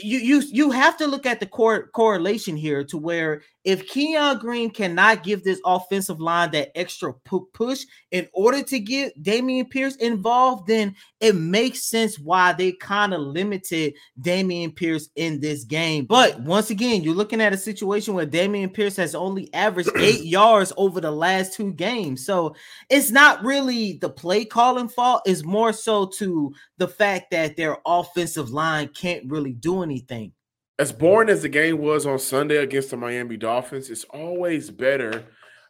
you 0.00 0.18
you 0.18 0.42
you 0.50 0.70
have 0.70 0.96
to 0.98 1.06
look 1.06 1.26
at 1.26 1.40
the 1.40 1.46
cor- 1.46 1.88
correlation 1.88 2.56
here 2.56 2.84
to 2.84 2.96
where 2.96 3.42
if 3.64 3.86
Keon 3.86 4.38
Green 4.38 4.70
cannot 4.70 5.22
give 5.22 5.44
this 5.44 5.60
offensive 5.64 6.20
line 6.20 6.50
that 6.50 6.76
extra 6.76 7.12
pu- 7.12 7.48
push 7.54 7.84
in 8.10 8.26
order 8.32 8.62
to 8.62 8.78
get 8.80 9.20
Dameon 9.22 9.70
Pierce 9.70 9.94
involved, 9.96 10.66
then 10.66 10.96
it 11.20 11.36
makes 11.36 11.84
sense 11.84 12.18
why 12.18 12.52
they 12.52 12.72
kind 12.72 13.14
of 13.14 13.20
limited 13.20 13.94
Dameon 14.20 14.74
Pierce 14.74 15.08
in 15.14 15.38
this 15.38 15.62
game. 15.62 16.06
But 16.06 16.40
once 16.40 16.70
again, 16.70 17.02
you're 17.02 17.14
looking 17.14 17.40
at 17.40 17.52
a 17.52 17.56
situation 17.56 18.14
where 18.14 18.26
Dameon 18.26 18.74
Pierce 18.74 18.96
has 18.96 19.14
only 19.14 19.52
averaged 19.54 19.90
eight 19.96 20.24
yards 20.24 20.72
over 20.76 21.00
the 21.00 21.12
last 21.12 21.52
two 21.54 21.72
games. 21.72 22.26
So 22.26 22.56
it's 22.90 23.10
not 23.10 23.44
really 23.44 23.98
the 24.00 24.10
play 24.10 24.44
calling 24.44 24.88
fault, 24.88 25.22
it's 25.24 25.44
more 25.44 25.72
so 25.72 26.06
to 26.18 26.52
the 26.82 26.88
fact 26.88 27.30
that 27.30 27.56
their 27.56 27.76
offensive 27.86 28.50
line 28.50 28.88
can't 28.88 29.30
really 29.30 29.52
do 29.52 29.84
anything 29.84 30.32
as 30.80 30.90
boring 30.90 31.28
as 31.28 31.42
the 31.42 31.48
game 31.48 31.78
was 31.78 32.06
on 32.06 32.18
Sunday 32.18 32.56
against 32.56 32.90
the 32.90 32.96
Miami 32.96 33.36
Dolphins, 33.36 33.88
it's 33.88 34.02
always 34.04 34.68
better 34.68 35.24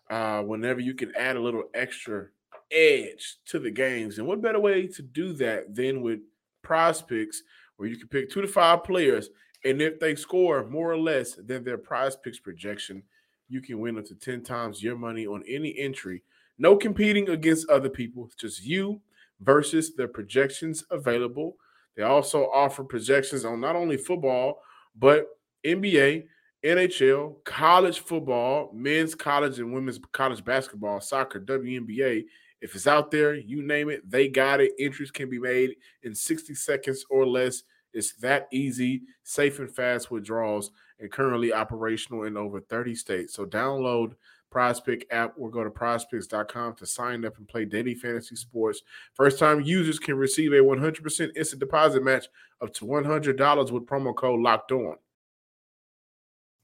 uh, 0.09 0.41
whenever 0.41 0.81
you 0.81 0.95
can 0.95 1.15
add 1.15 1.37
a 1.37 1.41
little 1.41 1.65
extra 1.75 2.29
edge 2.71 3.37
to 3.45 3.59
the 3.59 3.71
games. 3.71 4.17
And 4.17 4.27
what 4.27 4.41
better 4.41 4.59
way 4.59 4.87
to 4.87 5.03
do 5.03 5.35
that 5.35 5.75
than 5.75 6.01
with 6.01 6.21
prize 6.63 7.03
picks, 7.03 7.43
where 7.77 7.91
you 7.91 7.99
can 7.99 8.09
pick 8.09 8.31
two 8.31 8.41
to 8.41 8.49
five 8.49 8.85
players, 8.85 9.29
and 9.67 9.83
if 9.83 10.01
they 10.01 10.15
score 10.15 10.67
more 10.67 10.91
or 10.91 10.99
less 10.99 11.35
than 11.35 11.63
their 11.63 11.77
prize 11.77 12.17
picks 12.17 12.39
projection, 12.39 13.03
you 13.51 13.61
can 13.61 13.81
win 13.81 13.99
up 13.99 14.07
to 14.07 14.15
10 14.15 14.43
times 14.43 14.83
your 14.83 14.97
money 14.97 15.27
on 15.27 15.43
any 15.47 15.79
entry. 15.79 16.23
No 16.57 16.75
competing 16.75 17.29
against 17.29 17.69
other 17.69 17.91
people, 17.91 18.31
just 18.39 18.65
you 18.65 19.03
versus 19.43 19.95
the 19.95 20.09
projections 20.09 20.85
available. 20.91 21.57
They 21.97 22.03
also 22.03 22.51
offer 22.51 22.85
projections 22.85 23.45
on 23.45 23.61
not 23.61 23.77
only 23.77 23.97
football, 23.97 24.63
but 24.97 25.27
NBA, 25.65 26.25
NHL, 26.65 27.45
college 27.45 28.01
football, 28.01 28.71
men's 28.73 29.15
college 29.15 29.59
and 29.59 29.73
women's 29.73 30.01
college 30.13 30.45
basketball, 30.45 31.01
soccer, 31.01 31.41
WNBA, 31.41 32.25
if 32.63 32.77
it's 32.77 32.87
out 32.87 33.11
there, 33.11 33.35
you 33.35 33.61
name 33.61 33.91
it, 33.91 34.09
they 34.09 34.29
got 34.29 34.61
it. 34.61 34.73
Entries 34.79 35.11
can 35.11 35.29
be 35.29 35.41
made 35.41 35.75
in 36.05 36.15
60 36.15 36.55
seconds 36.55 37.05
or 37.11 37.27
less. 37.27 37.65
It's 37.93 38.15
that 38.15 38.47
easy, 38.53 39.03
safe 39.25 39.59
and 39.59 39.75
fast 39.75 40.13
withdrawals, 40.13 40.71
and 41.01 41.11
currently 41.11 41.53
operational 41.53 42.23
in 42.23 42.37
over 42.37 42.61
30 42.61 42.95
states. 42.95 43.35
So 43.35 43.45
download 43.45 44.13
PrizePick 44.53 45.05
app 45.11 45.35
or 45.39 45.51
go 45.51 45.65
to 45.65 45.71
prizepicks.com 45.71 46.75
to 46.77 46.87
sign 46.87 47.25
up 47.25 47.39
and 47.39 47.49
play 47.49 47.65
daily 47.65 47.95
fantasy 47.95 48.37
sports. 48.37 48.83
First 49.15 49.39
time 49.39 49.61
users 49.61 49.99
can 49.99 50.17
receive 50.17 50.53
a 50.53 50.57
100% 50.57 51.37
instant 51.37 51.61
deposit 51.61 52.05
match 52.05 52.27
up 52.61 52.73
to 52.75 52.85
$100 52.85 53.71
with 53.71 53.87
promo 53.87 54.15
code 54.15 54.41
locked 54.41 54.73
on. 54.73 54.97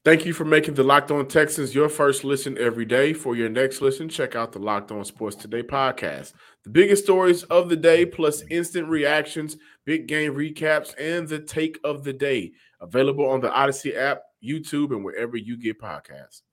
Thank 0.05 0.25
you 0.25 0.31
for 0.31 0.45
making 0.45 0.75
the 0.75 0.83
Locked 0.83 1.11
On 1.11 1.27
Texans 1.27 1.75
your 1.75 1.89
first 1.89 2.23
listen 2.23 2.57
every 2.57 2.85
day. 2.85 3.11
For 3.11 3.35
your 3.35 3.49
next 3.49 3.81
listen, 3.81 4.07
check 4.07 4.33
out 4.33 4.53
the 4.53 4.59
Locked 4.59 4.93
On 4.93 5.03
Sports 5.03 5.35
Today 5.35 5.61
podcast. 5.61 6.31
The 6.63 6.69
biggest 6.69 7.03
stories 7.03 7.43
of 7.43 7.67
the 7.67 7.75
day, 7.75 8.05
plus 8.05 8.41
instant 8.49 8.87
reactions, 8.87 9.57
big 9.85 10.07
game 10.07 10.33
recaps, 10.35 10.93
and 10.97 11.27
the 11.27 11.39
take 11.39 11.79
of 11.83 12.05
the 12.05 12.13
day. 12.13 12.53
Available 12.79 13.29
on 13.29 13.41
the 13.41 13.51
Odyssey 13.51 13.93
app, 13.93 14.21
YouTube, 14.41 14.91
and 14.91 15.03
wherever 15.03 15.35
you 15.35 15.57
get 15.57 15.81
podcasts. 15.81 16.43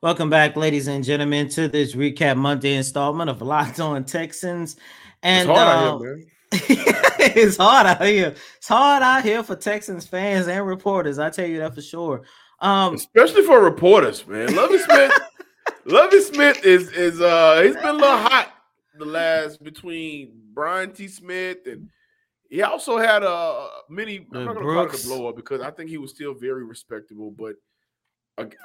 Welcome 0.00 0.30
back, 0.30 0.56
ladies 0.56 0.86
and 0.86 1.04
gentlemen, 1.04 1.48
to 1.50 1.68
this 1.68 1.94
recap 1.94 2.36
Monday 2.36 2.74
installment 2.74 3.30
of 3.30 3.42
Locked 3.42 3.80
On 3.80 4.04
Texans. 4.04 4.76
And 5.22 5.48
it's 5.48 5.58
hard, 5.58 5.68
uh, 5.68 5.94
out, 5.94 6.00
here, 6.00 6.24
it's 6.52 7.56
hard 7.56 7.86
out 7.86 8.06
here. 8.06 8.34
It's 8.56 8.68
hard 8.68 9.02
out 9.02 9.24
here 9.24 9.42
for 9.42 9.56
Texans 9.56 10.06
fans 10.06 10.48
and 10.48 10.66
reporters. 10.66 11.18
I 11.18 11.30
tell 11.30 11.46
you 11.46 11.58
that 11.58 11.74
for 11.74 11.82
sure. 11.82 12.22
Um, 12.60 12.94
especially 12.94 13.42
for 13.42 13.60
reporters, 13.60 14.26
man. 14.26 14.54
Lovie 14.54 14.78
Smith, 14.78 15.12
Lovie 15.84 16.22
Smith 16.22 16.64
is 16.64 16.90
is 16.90 17.20
uh 17.20 17.60
he's 17.62 17.74
been 17.74 17.86
a 17.86 17.92
little 17.92 18.16
hot 18.16 18.52
the 18.98 19.04
last 19.04 19.62
between 19.62 20.32
Brian 20.54 20.92
T. 20.92 21.08
Smith 21.08 21.58
and 21.66 21.90
he 22.48 22.62
also 22.62 22.98
had 22.98 23.22
a 23.22 23.28
uh, 23.28 23.68
many. 23.88 24.26
I'm 24.32 24.44
not 24.44 24.54
gonna 24.54 24.66
call 24.66 24.86
it 24.86 25.04
a 25.04 25.06
blow 25.06 25.28
up 25.28 25.36
because 25.36 25.60
I 25.60 25.70
think 25.70 25.90
he 25.90 25.98
was 25.98 26.12
still 26.12 26.32
very 26.32 26.64
respectable, 26.64 27.30
but 27.30 27.56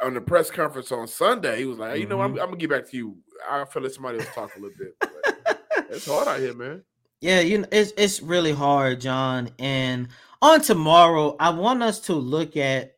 on 0.04 0.14
the 0.14 0.22
press 0.22 0.52
conference 0.52 0.92
on 0.92 1.08
Sunday, 1.08 1.60
he 1.60 1.66
was 1.66 1.78
like, 1.78 1.94
hey, 1.94 2.02
"You 2.02 2.08
know, 2.08 2.22
I'm, 2.22 2.32
mm-hmm. 2.32 2.42
I'm, 2.42 2.48
gonna 2.48 2.58
get 2.58 2.70
back 2.70 2.90
to 2.90 2.98
you. 2.98 3.18
I 3.50 3.64
feel 3.66 3.84
like 3.84 3.92
somebody 3.92 4.20
else 4.20 4.28
talk 4.34 4.56
a 4.56 4.60
little 4.60 4.78
bit. 4.78 4.96
it's 5.90 6.06
hard 6.06 6.28
out 6.28 6.40
here, 6.40 6.54
man. 6.54 6.84
Yeah, 7.22 7.40
you 7.40 7.60
know, 7.60 7.68
it's 7.72 7.94
it's 7.98 8.22
really 8.22 8.52
hard, 8.52 9.00
John. 9.00 9.50
And 9.60 10.10
on 10.42 10.62
tomorrow, 10.62 11.36
I 11.40 11.52
want 11.52 11.84
us 11.84 12.00
to 12.02 12.14
look 12.14 12.58
at 12.58 12.96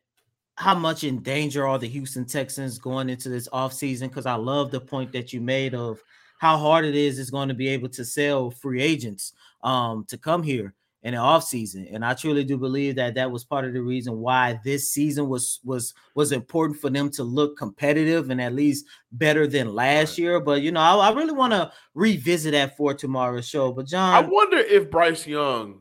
how 0.56 0.74
much 0.74 1.04
in 1.04 1.22
danger 1.22 1.66
are 1.66 1.78
the 1.78 1.88
Houston 1.88 2.24
Texans 2.24 2.78
going 2.78 3.08
into 3.08 3.28
this 3.28 3.48
offseason 3.48 4.08
because 4.08 4.26
I 4.26 4.34
love 4.34 4.70
the 4.70 4.80
point 4.80 5.12
that 5.12 5.32
you 5.32 5.40
made 5.40 5.74
of 5.74 6.00
how 6.38 6.56
hard 6.56 6.84
it 6.84 6.94
is 6.94 7.18
is 7.18 7.30
going 7.30 7.48
to 7.48 7.54
be 7.54 7.68
able 7.68 7.88
to 7.90 8.04
sell 8.04 8.50
free 8.50 8.80
agents 8.80 9.32
um 9.62 10.04
to 10.08 10.18
come 10.18 10.42
here 10.42 10.74
in 11.04 11.12
the 11.12 11.20
offseason. 11.20 11.94
And 11.94 12.04
I 12.04 12.14
truly 12.14 12.44
do 12.44 12.56
believe 12.56 12.96
that 12.96 13.14
that 13.14 13.30
was 13.30 13.44
part 13.44 13.64
of 13.66 13.74
the 13.74 13.82
reason 13.82 14.18
why 14.18 14.58
this 14.64 14.90
season 14.90 15.28
was 15.28 15.60
was 15.62 15.94
was 16.14 16.32
important 16.32 16.80
for 16.80 16.90
them 16.90 17.10
to 17.10 17.22
look 17.22 17.56
competitive 17.56 18.30
and 18.30 18.40
at 18.40 18.54
least 18.54 18.86
better 19.12 19.46
than 19.46 19.74
last 19.74 20.18
year. 20.18 20.40
But 20.40 20.62
you 20.62 20.72
know, 20.72 20.80
I, 20.80 21.10
I 21.10 21.12
really 21.12 21.34
want 21.34 21.52
to 21.52 21.70
revisit 21.94 22.52
that 22.52 22.76
for 22.76 22.94
tomorrow's 22.94 23.46
show. 23.46 23.70
But 23.70 23.86
John, 23.86 24.14
I 24.14 24.26
wonder 24.26 24.58
if 24.58 24.90
Bryce 24.90 25.26
Young 25.26 25.80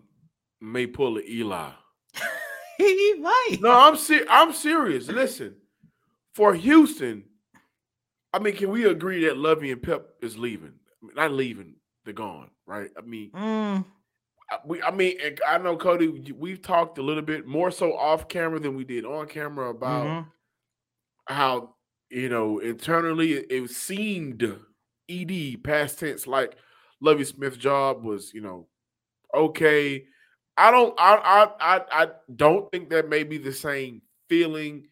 may 0.62 0.86
pull 0.86 1.18
an 1.18 1.24
Eli. 1.28 1.72
he 2.78 3.16
might. 3.20 3.58
No, 3.62 3.72
I'm 3.72 3.96
ser- 3.96 4.26
I'm 4.30 4.52
serious. 4.54 5.08
Listen, 5.08 5.56
for 6.36 6.54
Houston, 6.54 7.24
I 8.34 8.40
mean, 8.40 8.56
can 8.56 8.70
we 8.72 8.86
agree 8.86 9.26
that 9.26 9.38
Lovie 9.38 9.72
and 9.72 9.82
Pep 9.82 10.08
is 10.22 10.38
leaving? 10.38 10.74
Not 11.16 11.32
leaving, 11.32 11.76
they're 12.04 12.14
gone, 12.14 12.50
right? 12.66 12.90
I 12.98 13.02
mean, 13.02 13.32
Mm, 13.32 13.86
we, 14.66 14.82
I 14.82 14.92
mean, 14.92 15.18
I 15.48 15.58
know 15.58 15.78
Coty. 15.78 16.34
We've 16.38 16.62
talked 16.62 16.98
a 16.98 17.02
little 17.02 17.24
bit 17.24 17.48
more 17.48 17.72
so 17.72 17.98
off 17.98 18.28
camera 18.28 18.60
than 18.60 18.76
we 18.76 18.84
did 18.84 19.06
on 19.06 19.28
camera 19.28 19.70
about 19.70 20.06
mhm. 20.06 20.26
how 21.28 21.76
you 22.10 22.30
know 22.30 22.60
internally 22.60 23.34
it, 23.34 23.48
it 23.50 23.70
seemed 23.70 24.44
ed 25.10 25.64
past 25.64 26.00
tense 26.00 26.28
like 26.28 26.56
Lovie 27.02 27.26
Smith's 27.26 27.58
job 27.58 28.04
was 28.04 28.34
you 28.34 28.42
know 28.42 28.68
okay. 29.34 30.06
I 30.56 30.70
don't 30.70 30.94
I 31.00 31.16
I 31.60 31.76
I, 31.76 32.04
I 32.04 32.08
don't 32.36 32.72
think 32.72 32.90
that 32.90 33.10
may 33.10 33.24
be 33.24 33.38
the 33.38 33.54
same 33.54 34.02
feeling 34.30 34.88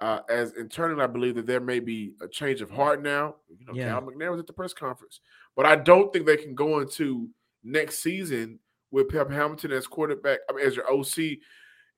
uh, 0.00 0.20
as 0.28 0.52
internally. 0.54 1.02
I 1.02 1.06
believe 1.06 1.36
that 1.36 1.46
there 1.46 1.60
may 1.60 1.80
be 1.80 2.14
a 2.20 2.28
change 2.28 2.60
of 2.60 2.70
heart 2.70 3.02
now. 3.02 3.36
You 3.48 3.66
know, 3.66 3.72
Yeah. 3.74 3.88
Cal 3.88 4.02
McNair 4.02 4.30
was 4.30 4.40
at 4.40 4.46
the 4.46 4.52
press 4.52 4.72
conference, 4.72 5.20
but 5.54 5.64
I 5.64 5.76
don't 5.76 6.12
think 6.12 6.26
they 6.26 6.36
can 6.36 6.54
go 6.54 6.80
into 6.80 7.28
next 7.62 8.00
season 8.00 8.58
with 8.90 9.08
Pep 9.08 9.30
Hamilton 9.30 9.72
as 9.72 9.86
quarterback, 9.86 10.40
I 10.48 10.52
mean, 10.52 10.66
as 10.66 10.76
your 10.76 10.90
OC. 10.90 11.38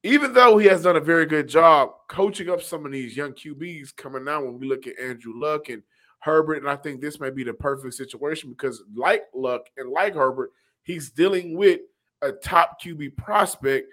Even 0.04 0.32
though 0.32 0.58
he 0.58 0.66
has 0.68 0.84
done 0.84 0.96
a 0.96 1.00
very 1.00 1.26
good 1.26 1.48
job 1.48 1.90
coaching 2.08 2.48
up 2.48 2.62
some 2.62 2.86
of 2.86 2.92
these 2.92 3.16
young 3.16 3.32
QBs 3.32 3.96
coming 3.96 4.28
out, 4.28 4.44
when 4.44 4.58
we 4.58 4.68
look 4.68 4.86
at 4.86 4.98
Andrew 4.98 5.32
Luck 5.34 5.68
and 5.68 5.82
Herbert, 6.20 6.58
and 6.58 6.68
I 6.68 6.76
think 6.76 7.00
this 7.00 7.18
may 7.18 7.30
be 7.30 7.42
the 7.44 7.52
perfect 7.52 7.94
situation 7.94 8.50
because, 8.50 8.82
like 8.94 9.24
Luck 9.34 9.62
and 9.76 9.90
like 9.90 10.14
Herbert, 10.14 10.50
he's 10.82 11.10
dealing 11.10 11.56
with 11.56 11.80
a 12.22 12.32
top 12.32 12.80
QB 12.80 13.16
prospect, 13.16 13.88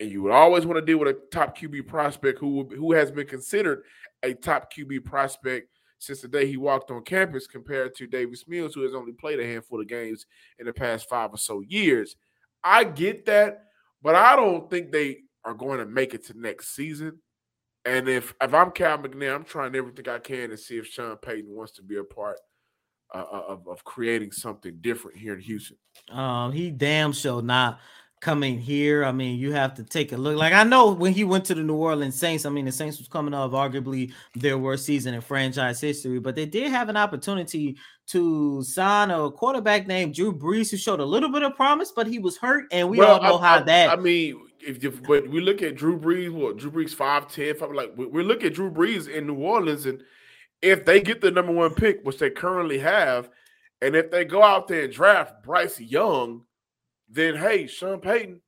and 0.00 0.10
you 0.10 0.22
would 0.22 0.32
always 0.32 0.66
want 0.66 0.78
to 0.78 0.86
deal 0.86 0.98
with 0.98 1.08
a 1.08 1.20
top 1.32 1.58
QB 1.58 1.86
prospect 1.86 2.38
who 2.38 2.68
who 2.76 2.92
has 2.92 3.10
been 3.10 3.26
considered 3.26 3.82
a 4.22 4.34
top 4.34 4.72
QB 4.72 5.04
prospect 5.04 5.68
since 5.98 6.20
the 6.20 6.28
day 6.28 6.46
he 6.46 6.56
walked 6.56 6.90
on 6.90 7.02
campus, 7.02 7.46
compared 7.46 7.94
to 7.96 8.06
Davis 8.06 8.46
Mills, 8.46 8.74
who 8.74 8.82
has 8.82 8.94
only 8.94 9.12
played 9.12 9.40
a 9.40 9.46
handful 9.46 9.80
of 9.80 9.88
games 9.88 10.26
in 10.58 10.66
the 10.66 10.72
past 10.72 11.08
five 11.08 11.32
or 11.32 11.38
so 11.38 11.60
years. 11.60 12.16
I 12.62 12.84
get 12.84 13.26
that, 13.26 13.64
but 14.02 14.14
I 14.14 14.36
don't 14.36 14.68
think 14.70 14.90
they 14.90 15.18
are 15.44 15.54
going 15.54 15.78
to 15.78 15.86
make 15.86 16.14
it 16.14 16.24
to 16.26 16.40
next 16.40 16.74
season. 16.74 17.18
And 17.84 18.08
if 18.08 18.34
if 18.42 18.52
I'm 18.52 18.70
Cal 18.70 18.98
McNair, 18.98 19.34
I'm 19.34 19.44
trying 19.44 19.74
everything 19.74 20.08
I 20.08 20.18
can 20.18 20.50
to 20.50 20.56
see 20.56 20.78
if 20.78 20.86
Sean 20.86 21.16
Payton 21.16 21.54
wants 21.54 21.72
to 21.72 21.82
be 21.82 21.96
a 21.96 22.04
part 22.04 22.38
uh, 23.14 23.24
of, 23.48 23.66
of 23.66 23.84
creating 23.84 24.32
something 24.32 24.76
different 24.80 25.16
here 25.16 25.34
in 25.34 25.40
Houston. 25.40 25.76
Um, 26.10 26.52
he 26.52 26.70
damn 26.70 27.12
sure 27.12 27.40
not 27.40 27.80
coming 28.20 28.58
here. 28.58 29.04
I 29.04 29.12
mean, 29.12 29.38
you 29.38 29.52
have 29.52 29.74
to 29.74 29.84
take 29.84 30.12
a 30.12 30.16
look. 30.16 30.36
Like 30.36 30.52
I 30.52 30.64
know 30.64 30.92
when 30.92 31.12
he 31.12 31.24
went 31.24 31.44
to 31.46 31.54
the 31.54 31.62
New 31.62 31.74
Orleans 31.74 32.18
Saints, 32.18 32.46
I 32.46 32.50
mean 32.50 32.64
the 32.64 32.72
Saints 32.72 32.98
was 32.98 33.08
coming 33.08 33.34
off 33.34 33.52
arguably 33.52 34.12
their 34.34 34.58
worst 34.58 34.84
season 34.84 35.14
in 35.14 35.20
franchise 35.20 35.80
history, 35.80 36.18
but 36.18 36.34
they 36.34 36.46
did 36.46 36.70
have 36.70 36.88
an 36.88 36.96
opportunity 36.96 37.76
to 38.08 38.62
sign 38.62 39.10
a 39.10 39.30
quarterback 39.30 39.86
named 39.86 40.14
Drew 40.14 40.32
Brees 40.32 40.70
who 40.70 40.76
showed 40.76 41.00
a 41.00 41.04
little 41.04 41.30
bit 41.30 41.42
of 41.42 41.54
promise, 41.54 41.92
but 41.94 42.06
he 42.06 42.18
was 42.18 42.36
hurt, 42.38 42.64
and 42.72 42.88
we 42.88 43.00
all 43.00 43.22
know 43.22 43.38
I, 43.38 43.46
how 43.46 43.56
I- 43.58 43.62
that. 43.62 43.90
I 43.90 43.96
mean, 43.96 44.40
if, 44.60 44.82
if 44.82 45.02
but 45.04 45.28
we 45.28 45.40
look 45.40 45.62
at 45.62 45.76
Drew 45.76 45.98
Brees, 45.98 46.32
what 46.32 46.56
Drew 46.56 46.70
Brees 46.70 46.94
5'10, 46.94 47.56
five, 47.58 47.72
like 47.72 47.92
we, 47.96 48.06
we 48.06 48.22
look 48.22 48.42
at 48.44 48.54
Drew 48.54 48.70
Brees 48.70 49.08
in 49.08 49.26
New 49.26 49.36
Orleans, 49.36 49.86
and 49.86 50.02
if 50.62 50.84
they 50.84 51.00
get 51.00 51.20
the 51.20 51.30
number 51.30 51.52
one 51.52 51.74
pick, 51.74 52.00
which 52.02 52.18
they 52.18 52.30
currently 52.30 52.78
have, 52.78 53.30
and 53.80 53.94
if 53.94 54.10
they 54.10 54.24
go 54.24 54.42
out 54.42 54.66
there 54.66 54.84
and 54.84 54.92
draft 54.92 55.44
Bryce 55.44 55.78
Young, 55.78 56.42
then 57.08 57.36
hey, 57.36 57.66
Sean 57.66 58.00
Payton, 58.00 58.40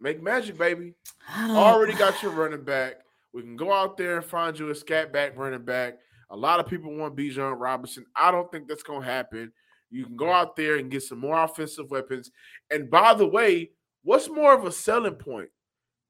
make 0.00 0.22
magic, 0.22 0.56
baby. 0.56 0.94
Already 1.38 1.94
got 1.94 2.22
your 2.22 2.32
running 2.32 2.64
back. 2.64 2.96
We 3.32 3.42
can 3.42 3.56
go 3.56 3.72
out 3.72 3.96
there 3.96 4.16
and 4.16 4.24
find 4.24 4.58
you 4.58 4.70
a 4.70 4.74
scat 4.74 5.12
back 5.12 5.36
running 5.36 5.64
back. 5.64 5.98
A 6.30 6.36
lot 6.36 6.60
of 6.60 6.66
people 6.66 6.94
want 6.94 7.16
Bijan 7.16 7.58
Robinson. 7.58 8.04
I 8.14 8.30
don't 8.30 8.50
think 8.50 8.68
that's 8.68 8.82
going 8.82 9.02
to 9.02 9.06
happen. 9.06 9.52
You 9.90 10.04
can 10.04 10.16
go 10.16 10.30
out 10.30 10.56
there 10.56 10.76
and 10.76 10.90
get 10.90 11.02
some 11.02 11.18
more 11.18 11.42
offensive 11.42 11.90
weapons. 11.90 12.30
And 12.70 12.90
by 12.90 13.14
the 13.14 13.26
way, 13.26 13.70
what's 14.02 14.28
more 14.28 14.54
of 14.54 14.64
a 14.64 14.72
selling 14.72 15.14
point? 15.14 15.48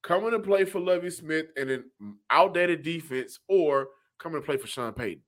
Coming 0.03 0.33
to 0.33 0.41
play 0.41 0.65
for 0.65 0.81
Lovie 0.81 1.11
Smith 1.11 1.47
and 1.57 1.71
an 1.71 1.85
outdated 2.31 2.83
defense, 2.83 3.39
or 3.49 3.89
coming 4.19 4.41
to 4.41 4.47
play 4.47 4.57
for 4.57 4.67
Sean 4.67 4.93
Payton? 4.93 5.23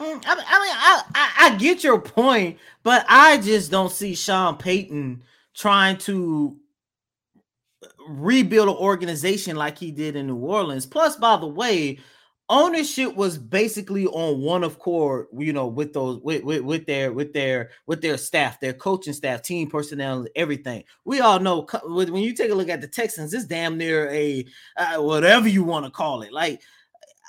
Mm, 0.00 0.06
I 0.06 0.08
mean, 0.10 0.24
I, 0.26 0.34
mean 0.34 1.04
I, 1.14 1.32
I, 1.38 1.56
get 1.56 1.84
your 1.84 2.00
point, 2.00 2.58
but 2.82 3.06
I 3.08 3.38
just 3.38 3.70
don't 3.70 3.92
see 3.92 4.16
Sean 4.16 4.56
Payton 4.56 5.22
trying 5.54 5.98
to 5.98 6.56
rebuild 8.08 8.68
an 8.68 8.74
organization 8.74 9.54
like 9.54 9.78
he 9.78 9.92
did 9.92 10.16
in 10.16 10.26
New 10.26 10.36
Orleans. 10.36 10.84
Plus, 10.84 11.16
by 11.16 11.36
the 11.36 11.46
way, 11.46 12.00
ownership 12.48 13.14
was 13.14 13.38
basically 13.38 14.06
on 14.06 14.40
one 14.40 14.64
of 14.64 14.78
core, 14.78 15.28
you 15.38 15.52
know, 15.52 15.66
with 15.66 15.92
those 15.92 16.20
with, 16.22 16.42
with, 16.42 16.62
with 16.62 16.86
their 16.86 17.12
with 17.12 17.32
their 17.32 17.70
with 17.86 18.02
their 18.02 18.16
staff, 18.16 18.60
their 18.60 18.72
coaching 18.72 19.12
staff, 19.12 19.42
team 19.42 19.70
personnel, 19.70 20.26
everything. 20.34 20.84
We 21.04 21.20
all 21.20 21.38
know 21.38 21.66
when 21.84 22.12
when 22.12 22.22
you 22.22 22.34
take 22.34 22.50
a 22.50 22.54
look 22.54 22.68
at 22.68 22.80
the 22.80 22.88
Texans, 22.88 23.32
it's 23.32 23.46
damn 23.46 23.78
near 23.78 24.10
a 24.10 24.44
uh, 24.76 24.96
whatever 24.96 25.48
you 25.48 25.64
want 25.64 25.84
to 25.86 25.90
call 25.90 26.22
it. 26.22 26.32
Like 26.32 26.60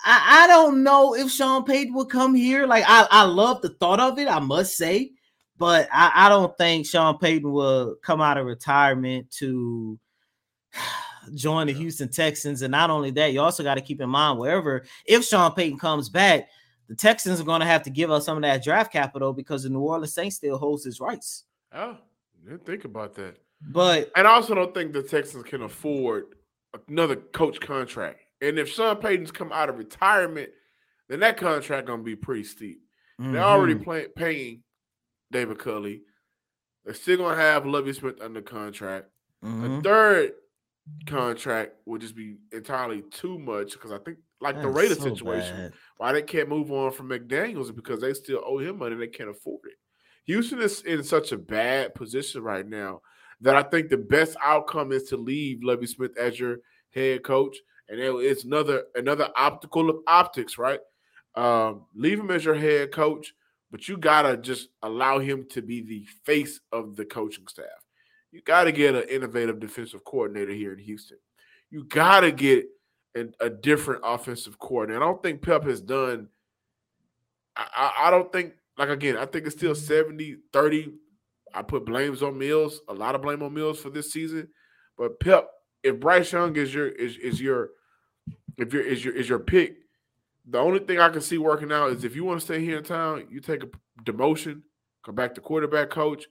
I, 0.05 0.43
I 0.43 0.47
don't 0.47 0.83
know 0.83 1.15
if 1.15 1.31
Sean 1.31 1.65
Payton 1.65 1.93
would 1.95 2.09
come 2.09 2.35
here. 2.35 2.67
Like 2.67 2.85
I, 2.87 3.07
I 3.09 3.23
love 3.23 3.61
the 3.61 3.69
thought 3.69 3.99
of 3.99 4.19
it, 4.19 4.27
I 4.27 4.39
must 4.39 4.77
say, 4.77 5.11
but 5.57 5.89
I, 5.91 6.11
I 6.13 6.29
don't 6.29 6.55
think 6.57 6.85
Sean 6.85 7.17
Payton 7.17 7.51
will 7.51 7.95
come 8.03 8.21
out 8.21 8.37
of 8.37 8.45
retirement 8.45 9.31
to 9.39 9.99
join 11.33 11.67
the 11.67 11.73
Houston 11.73 12.09
Texans. 12.09 12.61
And 12.61 12.71
not 12.71 12.91
only 12.91 13.09
that, 13.11 13.33
you 13.33 13.41
also 13.41 13.63
got 13.63 13.75
to 13.75 13.81
keep 13.81 13.99
in 13.99 14.09
mind 14.09 14.37
wherever 14.37 14.85
if 15.05 15.25
Sean 15.25 15.51
Payton 15.53 15.79
comes 15.79 16.07
back, 16.07 16.49
the 16.87 16.95
Texans 16.95 17.41
are 17.41 17.45
going 17.45 17.61
to 17.61 17.65
have 17.67 17.81
to 17.83 17.89
give 17.89 18.11
up 18.11 18.21
some 18.21 18.37
of 18.37 18.43
that 18.43 18.63
draft 18.63 18.93
capital 18.93 19.33
because 19.33 19.63
the 19.63 19.69
New 19.69 19.79
Orleans 19.79 20.13
Saints 20.13 20.35
still 20.35 20.59
holds 20.59 20.85
his 20.85 20.99
rights. 20.99 21.45
Oh, 21.73 21.97
didn't 22.43 22.63
think 22.63 22.85
about 22.85 23.15
that. 23.15 23.37
But 23.59 24.11
And 24.15 24.27
I 24.27 24.31
also 24.33 24.53
don't 24.53 24.73
think 24.73 24.93
the 24.93 25.01
Texans 25.01 25.43
can 25.45 25.63
afford 25.63 26.35
another 26.87 27.15
coach 27.15 27.59
contract. 27.59 28.24
And 28.41 28.59
if 28.59 28.69
Sean 28.69 28.97
Payton's 28.97 29.31
come 29.31 29.51
out 29.51 29.69
of 29.69 29.77
retirement, 29.77 30.49
then 31.09 31.19
that 31.21 31.37
contract 31.37 31.87
gonna 31.87 32.03
be 32.03 32.15
pretty 32.15 32.43
steep. 32.43 32.81
They're 33.17 33.41
already 33.41 33.75
mhm, 33.75 33.83
play, 33.83 34.07
paying 34.13 34.63
David 35.31 35.57
Culley. 35.59 36.01
They're 36.83 36.93
still 36.93 37.17
gonna 37.17 37.35
have 37.37 37.65
Lovie 37.65 37.93
Smith 37.93 38.21
under 38.21 38.41
contract. 38.41 39.07
A 39.41 39.45
mhm. 39.45 39.83
third 39.83 40.33
contract 41.07 41.75
would 41.85 42.01
just 42.01 42.15
be 42.15 42.37
entirely 42.51 43.03
too 43.11 43.39
much 43.39 43.73
because 43.73 43.91
I 43.91 43.99
think, 43.99 44.17
like 44.41 44.61
the 44.61 44.69
That's 44.69 44.75
Raiders 44.77 44.99
so 44.99 45.03
situation, 45.03 45.57
bad. 45.57 45.73
why 45.97 46.11
they 46.11 46.21
can't 46.21 46.49
move 46.49 46.71
on 46.71 46.91
from 46.91 47.09
McDaniels 47.09 47.65
is 47.65 47.71
because 47.71 48.01
they 48.01 48.13
still 48.13 48.41
owe 48.45 48.59
him 48.59 48.79
money 48.79 48.93
and 48.93 49.01
they 49.01 49.07
can't 49.07 49.29
afford 49.29 49.61
it. 49.65 49.77
Houston 50.25 50.61
is 50.61 50.81
in 50.81 51.03
such 51.03 51.31
a 51.31 51.37
bad 51.37 51.95
position 51.95 52.41
right 52.43 52.67
now 52.67 53.01
that 53.41 53.55
I 53.55 53.63
think 53.63 53.89
the 53.89 53.97
best 53.97 54.35
outcome 54.43 54.91
is 54.91 55.03
to 55.05 55.17
leave 55.17 55.63
Lovie 55.63 55.87
Smith 55.87 56.17
as 56.17 56.39
your 56.39 56.57
head 56.93 57.23
coach, 57.23 57.57
and 57.89 57.99
it- 57.99 58.15
it's 58.15 58.43
another 58.43 58.85
another 58.95 59.29
optical 59.35 59.89
of 59.89 59.97
optics, 60.07 60.57
right? 60.57 60.79
Um, 61.35 61.85
leave 61.93 62.19
him 62.19 62.31
as 62.31 62.45
your 62.45 62.55
head 62.55 62.91
coach, 62.91 63.33
but 63.71 63.87
you 63.87 63.97
gotta 63.97 64.37
just 64.37 64.69
allow 64.81 65.19
him 65.19 65.45
to 65.49 65.61
be 65.61 65.81
the 65.81 66.05
face 66.23 66.59
of 66.71 66.95
the 66.95 67.05
coaching 67.05 67.47
staff. 67.47 67.65
You 68.31 68.41
gotta 68.41 68.71
get 68.71 68.95
an 68.95 69.03
innovative 69.09 69.59
defensive 69.59 70.03
coordinator 70.03 70.53
here 70.53 70.73
in 70.73 70.79
Houston. 70.79 71.17
You 71.69 71.83
gotta 71.83 72.31
get 72.31 72.67
a, 73.15 73.27
a 73.39 73.49
different 73.49 74.01
offensive 74.03 74.59
coordinator. 74.59 75.01
I 75.03 75.05
don't 75.07 75.21
think 75.21 75.41
Pep 75.41 75.63
has 75.65 75.81
done. 75.81 76.29
I, 77.55 77.67
I, 77.75 78.07
I 78.07 78.11
don't 78.11 78.31
think, 78.31 78.53
like 78.77 78.89
again, 78.89 79.17
I 79.17 79.25
think 79.25 79.45
it's 79.45 79.55
still 79.55 79.75
70 79.75 80.37
30. 80.53 80.93
I 81.53 81.61
put 81.61 81.85
blames 81.85 82.21
on 82.21 82.37
Mills, 82.37 82.81
a 82.89 82.93
lot 82.93 83.15
of 83.15 83.21
blame 83.21 83.41
on 83.41 83.53
Mills 83.53 83.79
for 83.79 83.89
this 83.89 84.11
season. 84.11 84.49
But 84.97 85.19
Pep, 85.21 85.47
if 85.85 85.99
Bryce 85.99 86.31
Young 86.31 86.55
is 86.55 86.73
your 86.73 86.87
is, 86.87 87.17
is 87.17 87.39
your 87.39 87.69
if 88.57 88.73
your 88.73 88.81
is 88.81 89.05
your 89.05 89.15
is 89.15 89.29
your 89.29 89.39
pick, 89.39 89.77
the 90.47 90.57
only 90.57 90.79
thing 90.79 90.99
I 90.99 91.09
can 91.09 91.21
see 91.21 91.37
working 91.37 91.71
out 91.71 91.91
is 91.91 92.03
if 92.03 92.15
you 92.15 92.25
want 92.25 92.39
to 92.39 92.45
stay 92.45 92.59
here 92.63 92.77
in 92.77 92.83
town, 92.83 93.27
you 93.29 93.39
take 93.39 93.63
a 93.63 93.69
demotion, 94.03 94.63
come 95.05 95.15
back 95.15 95.35
to 95.35 95.41
quarterback 95.41 95.91
coach, 95.91 96.25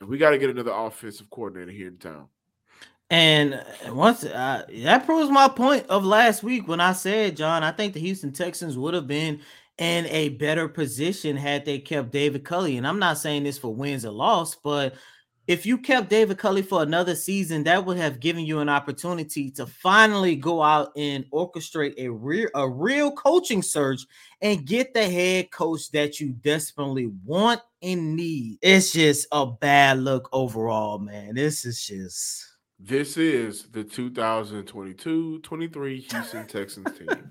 and 0.00 0.08
we 0.08 0.16
got 0.16 0.30
to 0.30 0.38
get 0.38 0.50
another 0.50 0.72
offensive 0.72 1.28
coordinator 1.28 1.70
here 1.70 1.88
in 1.88 1.98
town. 1.98 2.28
And 3.10 3.54
uh, 3.54 3.94
once 3.94 4.24
uh, 4.24 4.64
that 4.82 5.04
proves 5.04 5.30
my 5.30 5.48
point 5.48 5.86
of 5.88 6.04
last 6.04 6.42
week 6.42 6.68
when 6.68 6.80
I 6.80 6.92
said, 6.92 7.36
John, 7.36 7.62
I 7.62 7.70
think 7.70 7.92
the 7.92 8.00
Houston 8.00 8.32
Texans 8.32 8.78
would 8.78 8.94
have 8.94 9.06
been 9.06 9.40
in 9.76 10.06
a 10.06 10.30
better 10.30 10.68
position 10.68 11.36
had 11.36 11.64
they 11.64 11.78
kept 11.78 12.10
David 12.10 12.44
Culley. 12.44 12.76
And 12.78 12.86
I'm 12.86 12.98
not 12.98 13.18
saying 13.18 13.44
this 13.44 13.58
for 13.58 13.74
wins 13.74 14.04
or 14.04 14.10
loss, 14.10 14.54
but 14.56 14.94
if 15.48 15.64
you 15.64 15.78
kept 15.78 16.10
David 16.10 16.36
Culley 16.36 16.60
for 16.60 16.82
another 16.82 17.16
season, 17.16 17.64
that 17.64 17.86
would 17.86 17.96
have 17.96 18.20
given 18.20 18.44
you 18.44 18.58
an 18.60 18.68
opportunity 18.68 19.50
to 19.52 19.64
finally 19.66 20.36
go 20.36 20.62
out 20.62 20.92
and 20.94 21.24
orchestrate 21.32 21.94
a 21.96 22.08
real 22.08 22.50
a 22.54 22.68
real 22.68 23.10
coaching 23.12 23.62
search 23.62 24.02
and 24.42 24.66
get 24.66 24.92
the 24.92 25.08
head 25.08 25.50
coach 25.50 25.90
that 25.92 26.20
you 26.20 26.32
desperately 26.32 27.10
want 27.24 27.62
and 27.80 28.14
need. 28.14 28.58
It's 28.60 28.92
just 28.92 29.26
a 29.32 29.46
bad 29.46 30.00
look 30.00 30.28
overall, 30.32 30.98
man. 30.98 31.34
This 31.34 31.64
is 31.64 31.82
just 31.84 32.44
this 32.78 33.16
is 33.16 33.68
the 33.72 33.82
2022-23 33.82 36.12
Houston 36.12 36.46
Texans 36.46 36.98
team. 36.98 37.08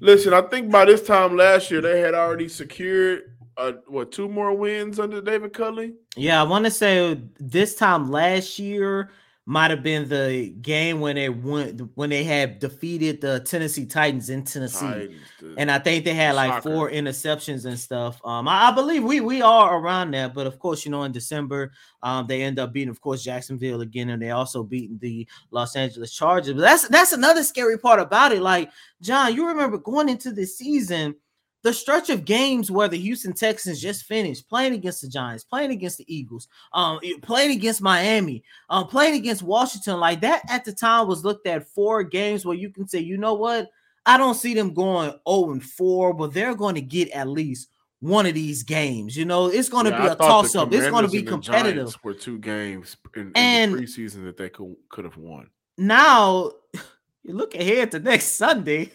Listen, 0.00 0.32
I 0.32 0.42
think 0.42 0.70
by 0.70 0.84
this 0.84 1.02
time 1.02 1.36
last 1.36 1.68
year 1.70 1.80
they 1.80 1.98
had 2.00 2.14
already 2.14 2.48
secured 2.48 3.32
uh, 3.60 3.72
what 3.86 4.10
two 4.10 4.28
more 4.28 4.54
wins 4.54 4.98
under 4.98 5.20
David 5.20 5.52
Culley? 5.52 5.94
Yeah, 6.16 6.40
I 6.40 6.44
want 6.44 6.64
to 6.64 6.70
say 6.70 7.20
this 7.38 7.74
time 7.74 8.10
last 8.10 8.58
year 8.58 9.10
might 9.44 9.70
have 9.70 9.82
been 9.82 10.08
the 10.08 10.54
game 10.62 11.00
when 11.00 11.16
they 11.16 11.28
went 11.28 11.82
when 11.94 12.08
they 12.08 12.24
had 12.24 12.58
defeated 12.58 13.20
the 13.20 13.40
Tennessee 13.40 13.84
Titans 13.84 14.30
in 14.30 14.44
Tennessee, 14.44 14.86
Titans, 14.86 15.56
and 15.58 15.70
I 15.70 15.78
think 15.78 16.04
they 16.04 16.14
had 16.14 16.36
like 16.36 16.52
soccer. 16.52 16.70
four 16.70 16.90
interceptions 16.90 17.66
and 17.66 17.78
stuff. 17.78 18.20
Um, 18.24 18.48
I, 18.48 18.68
I, 18.68 18.70
believe 18.70 19.02
we 19.02 19.20
we 19.20 19.42
are 19.42 19.78
around 19.78 20.12
that, 20.12 20.32
but 20.32 20.46
of 20.46 20.58
course, 20.58 20.84
you 20.84 20.90
know, 20.90 21.02
in 21.02 21.12
December, 21.12 21.72
um, 22.02 22.26
they 22.26 22.42
end 22.42 22.58
up 22.58 22.72
beating, 22.72 22.90
of 22.90 23.00
course, 23.00 23.22
Jacksonville 23.22 23.82
again, 23.82 24.10
and 24.10 24.22
they 24.22 24.30
also 24.30 24.62
beaten 24.62 24.98
the 24.98 25.26
Los 25.50 25.76
Angeles 25.76 26.14
Chargers. 26.14 26.54
But 26.54 26.62
that's 26.62 26.88
that's 26.88 27.12
another 27.12 27.42
scary 27.42 27.78
part 27.78 28.00
about 28.00 28.32
it. 28.32 28.40
Like 28.40 28.70
John, 29.02 29.34
you 29.34 29.48
remember 29.48 29.76
going 29.76 30.08
into 30.08 30.32
the 30.32 30.46
season 30.46 31.14
the 31.62 31.72
stretch 31.72 32.08
of 32.10 32.24
games 32.24 32.70
where 32.70 32.88
the 32.88 32.98
Houston 32.98 33.32
Texans 33.32 33.80
just 33.80 34.04
finished 34.04 34.48
playing 34.48 34.72
against 34.72 35.02
the 35.02 35.08
Giants, 35.08 35.44
playing 35.44 35.70
against 35.70 35.98
the 35.98 36.14
Eagles, 36.14 36.48
um, 36.72 37.00
playing 37.22 37.50
against 37.52 37.82
Miami, 37.82 38.42
um, 38.70 38.86
playing 38.86 39.14
against 39.14 39.42
Washington, 39.42 40.00
like 40.00 40.20
that 40.22 40.42
at 40.48 40.64
the 40.64 40.72
time 40.72 41.06
was 41.06 41.24
looked 41.24 41.46
at 41.46 41.68
four 41.68 42.02
games 42.02 42.44
where 42.44 42.56
you 42.56 42.70
can 42.70 42.88
say, 42.88 42.98
you 42.98 43.18
know 43.18 43.34
what, 43.34 43.70
I 44.06 44.16
don't 44.16 44.34
see 44.34 44.54
them 44.54 44.72
going 44.72 45.10
0 45.28 45.52
and 45.52 45.62
4, 45.62 46.14
but 46.14 46.32
they're 46.32 46.54
going 46.54 46.76
to 46.76 46.80
get 46.80 47.10
at 47.10 47.28
least 47.28 47.68
one 48.00 48.24
of 48.24 48.34
these 48.34 48.62
games. 48.62 49.16
You 49.16 49.26
know, 49.26 49.48
it's 49.48 49.68
going 49.68 49.84
to 49.84 49.90
yeah, 49.90 50.00
be 50.00 50.06
a 50.08 50.16
toss 50.16 50.56
up. 50.56 50.72
It's 50.72 50.88
going 50.88 51.04
to 51.04 51.10
be 51.10 51.22
competitive. 51.22 51.94
Were 52.02 52.14
two 52.14 52.38
games 52.38 52.96
in, 53.14 53.22
in 53.22 53.32
and 53.34 53.74
the 53.74 53.78
preseason 53.82 54.24
that 54.24 54.36
they 54.36 54.48
could 54.48 54.74
could 54.88 55.04
have 55.04 55.18
won. 55.18 55.50
Now 55.76 56.52
you 57.22 57.34
look 57.34 57.54
ahead 57.54 57.90
to 57.92 57.98
next 57.98 58.36
Sunday 58.36 58.90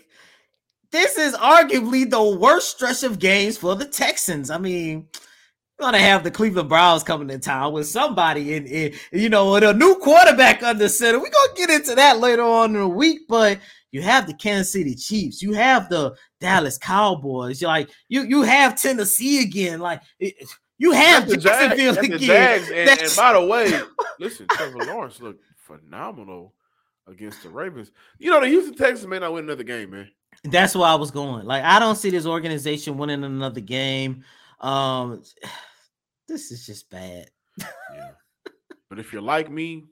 this 0.96 1.18
is 1.18 1.36
arguably 1.36 2.10
the 2.10 2.24
worst 2.24 2.72
stretch 2.72 3.04
of 3.04 3.20
games 3.20 3.58
for 3.58 3.76
the 3.76 3.86
Texans. 3.86 4.50
I 4.50 4.58
mean, 4.58 5.08
you're 5.14 5.86
gonna 5.86 6.00
have 6.00 6.24
the 6.24 6.32
Cleveland 6.32 6.70
Browns 6.70 7.04
coming 7.04 7.28
to 7.28 7.38
town 7.38 7.74
with 7.74 7.88
somebody 7.88 8.56
in, 8.56 8.66
in 8.66 8.94
you 9.12 9.28
know, 9.28 9.52
with 9.52 9.64
a 9.64 9.74
new 9.74 9.96
quarterback 9.96 10.64
under 10.64 10.88
center. 10.88 11.20
We're 11.20 11.26
gonna 11.30 11.54
get 11.58 11.70
into 11.70 11.96
that 11.96 12.20
later 12.20 12.44
on 12.44 12.76
in 12.76 12.82
the 12.82 12.88
week, 12.88 13.22
but 13.28 13.60
you 13.92 14.02
have 14.02 14.26
the 14.26 14.34
Kansas 14.34 14.72
City 14.72 14.96
Chiefs, 14.96 15.42
you 15.42 15.54
have 15.54 15.90
the 15.90 16.16
Dallas 16.40 16.78
Cowboys, 16.78 17.62
you're 17.62 17.68
like 17.68 17.90
you 18.08 18.24
you 18.24 18.44
have 18.44 18.82
Tennessee 18.82 19.42
again, 19.42 19.82
like 19.82 20.02
you 20.78 20.92
have 20.94 21.28
the 21.28 21.36
Jacksonville 21.36 21.98
again. 21.98 22.12
The 22.12 22.20
Jags. 22.20 22.70
And, 22.70 22.90
and, 22.90 23.14
by 23.18 23.34
the 23.34 23.46
way, 23.46 23.82
listen, 24.20 24.48
Trevor 24.48 24.86
Lawrence 24.86 25.20
looked 25.20 25.44
phenomenal 25.58 26.55
against 27.08 27.44
the 27.44 27.50
Ravens. 27.50 27.92
You 28.18 28.32
know, 28.32 28.42
the 28.42 28.48
Houston 28.48 28.76
Texans 28.76 29.08
may 29.08 29.20
not 29.20 29.34
win 29.34 29.46
another 29.46 29.64
game, 29.64 29.92
man. 29.92 30.10
That's 30.44 30.76
where 30.76 30.88
I 30.88 30.96
was 30.96 31.12
going. 31.12 31.46
Like, 31.46 31.64
I 31.64 31.80
don't 31.80 31.96
see 31.96 32.10
this 32.10 32.26
organization 32.26 32.98
winning 32.98 33.24
another 33.24 33.62
game. 33.62 34.24
Um, 34.60 35.24
this 36.28 36.52
is 36.52 36.66
just 36.66 36.90
bad. 36.90 37.30
yeah. 37.60 38.12
But 38.90 39.00
if 39.00 39.12
you're 39.14 39.22
like 39.22 39.50
me, 39.50 39.86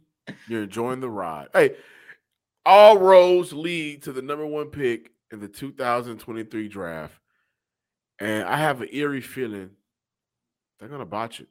you're 0.48 0.64
enjoying 0.64 1.00
the 1.00 1.10
ride. 1.10 1.48
Hey, 1.54 1.76
all 2.66 2.98
roads 2.98 3.54
lead 3.54 4.04
to 4.04 4.14
the 4.14 4.22
number 4.22 4.46
one 4.46 4.68
pick 4.68 5.12
in 5.32 5.40
the 5.40 5.48
2023 5.48 6.68
draft. 6.68 7.20
And 8.20 8.44
I 8.44 8.58
have 8.58 8.82
an 8.82 8.90
eerie 8.92 9.22
feeling 9.22 9.72
they're 10.80 10.90
gonna 10.90 11.06
botch 11.06 11.40
it. 11.40 11.48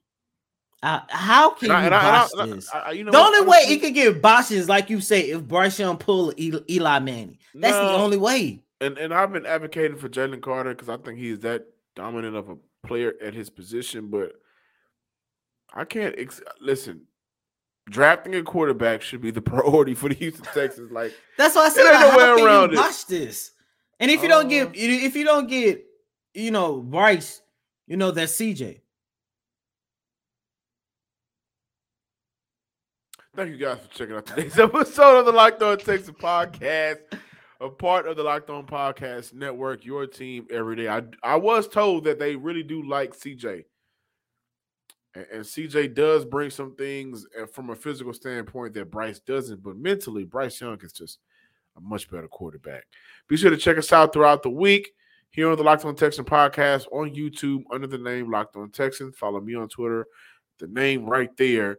Uh, 0.83 1.01
how 1.09 1.51
can 1.51 1.71
and 1.71 1.85
you 1.85 1.97
I, 1.97 2.01
botch 2.01 2.31
I, 2.39 2.47
this? 2.47 2.71
I, 2.75 2.91
you 2.91 3.05
know 3.05 3.13
the 3.13 3.19
only 3.19 3.47
way 3.47 3.59
it 3.69 3.81
could 3.81 3.95
get 3.95 4.21
botched 4.21 4.51
is 4.51 4.69
like 4.69 4.91
you 4.91 5.01
say, 5.01 5.31
if 5.31 5.43
Bryce 5.45 5.79
Young 5.79 5.97
pull 5.97 6.33
Eli 6.39 6.99
Manning. 6.99 7.39
That's 7.55 7.77
no, 7.77 7.93
the 7.93 7.99
only 7.99 8.17
way 8.17 8.63
and 8.83 8.99
and 8.99 9.15
I've 9.15 9.33
been 9.33 9.47
advocating 9.47 9.97
for 9.97 10.09
Jalen 10.09 10.43
Carter 10.43 10.75
because 10.75 10.89
I 10.89 10.97
think 10.97 11.19
he's 11.19 11.39
that 11.41 11.67
dominant 11.95 12.37
of 12.37 12.51
a 12.51 12.57
player 12.85 13.15
at 13.23 13.33
his 13.33 13.49
position, 13.49 14.09
but 14.09 14.33
I 15.73 15.85
can't 15.85 16.15
ex- 16.19 16.43
listen. 16.61 17.03
Drafting 17.89 18.35
a 18.35 18.43
quarterback 18.43 19.03
should 19.03 19.21
be 19.21 19.31
the 19.31 19.43
priority 19.43 19.95
for 19.95 20.09
the 20.09 20.15
Houston 20.17 20.45
Texans. 20.53 20.91
Like 20.91 21.13
that's 21.39 21.55
why 21.55 21.63
I 21.63 21.69
said, 21.69 21.85
like, 21.85 21.97
how 21.97 22.37
can 22.37 22.45
around 22.45 22.73
you 22.73 22.79
watch 22.79 23.07
this? 23.07 23.53
And 24.01 24.11
if 24.11 24.23
you 24.23 24.29
don't 24.29 24.49
get, 24.49 24.69
uh. 24.69 24.73
if 24.75 25.15
you 25.15 25.25
don't 25.25 25.49
get, 25.49 25.85
you 26.35 26.51
know, 26.51 26.81
Bryce, 26.81 27.41
you 27.87 27.97
know 27.97 28.11
that's 28.11 28.33
CJ. 28.33 28.81
Thank 33.35 33.51
you 33.51 33.57
guys 33.57 33.79
for 33.79 33.95
checking 33.95 34.15
out 34.15 34.27
today's 34.27 34.59
episode 34.59 35.21
of 35.21 35.27
the 35.27 35.33
Locked 35.33 35.63
On 35.63 35.79
Texans 35.79 36.11
podcast 36.19 36.99
a 37.63 37.71
part 37.71 38.09
of 38.09 38.17
the 38.17 38.23
Locked 38.25 38.51
On 38.51 38.67
Podcast 38.67 39.35
Network, 39.35 39.85
your 39.85 40.07
team 40.07 40.47
every 40.51 40.75
day. 40.75 40.89
I 40.89 41.03
I 41.23 41.37
was 41.37 41.69
told 41.69 42.05
that 42.05 42.19
they 42.19 42.35
really 42.35 42.65
do 42.65 42.83
like 42.83 43.15
CJ. 43.15 43.65
And, 45.15 45.27
and 45.33 45.45
CJ 45.45 45.95
does 45.95 46.25
bring 46.25 46.51
some 46.51 46.75
things 46.75 47.25
from 47.53 47.71
a 47.71 47.77
physical 47.77 48.13
standpoint 48.13 48.75
that 48.75 48.91
Bryce 48.91 49.21
doesn't, 49.21 49.63
but 49.63 49.77
mentally, 49.77 50.25
Bryce 50.25 50.61
Young 50.61 50.79
is 50.83 50.93
just 50.93 51.21
a 51.77 51.81
much 51.81 52.11
better 52.11 52.29
quarterback. 52.29 52.85
Be 53.29 53.37
sure 53.37 53.51
to 53.51 53.57
check 53.57 53.79
us 53.79 53.93
out 53.93 54.13
throughout 54.13 54.43
the 54.43 54.51
week 54.51 54.91
here 55.31 55.49
on 55.49 55.57
the 55.57 55.63
Locked 55.63 55.85
On 55.85 55.95
Texan 55.95 56.25
podcast 56.25 56.87
on 56.91 57.15
YouTube 57.15 57.63
under 57.73 57.87
the 57.87 57.97
name 57.97 58.29
Locked 58.29 58.57
On 58.57 58.71
Texans. 58.71 59.17
Follow 59.17 59.41
me 59.41 59.55
on 59.55 59.69
Twitter, 59.69 60.07
the 60.59 60.67
name 60.67 61.07
right 61.07 61.35
there, 61.37 61.79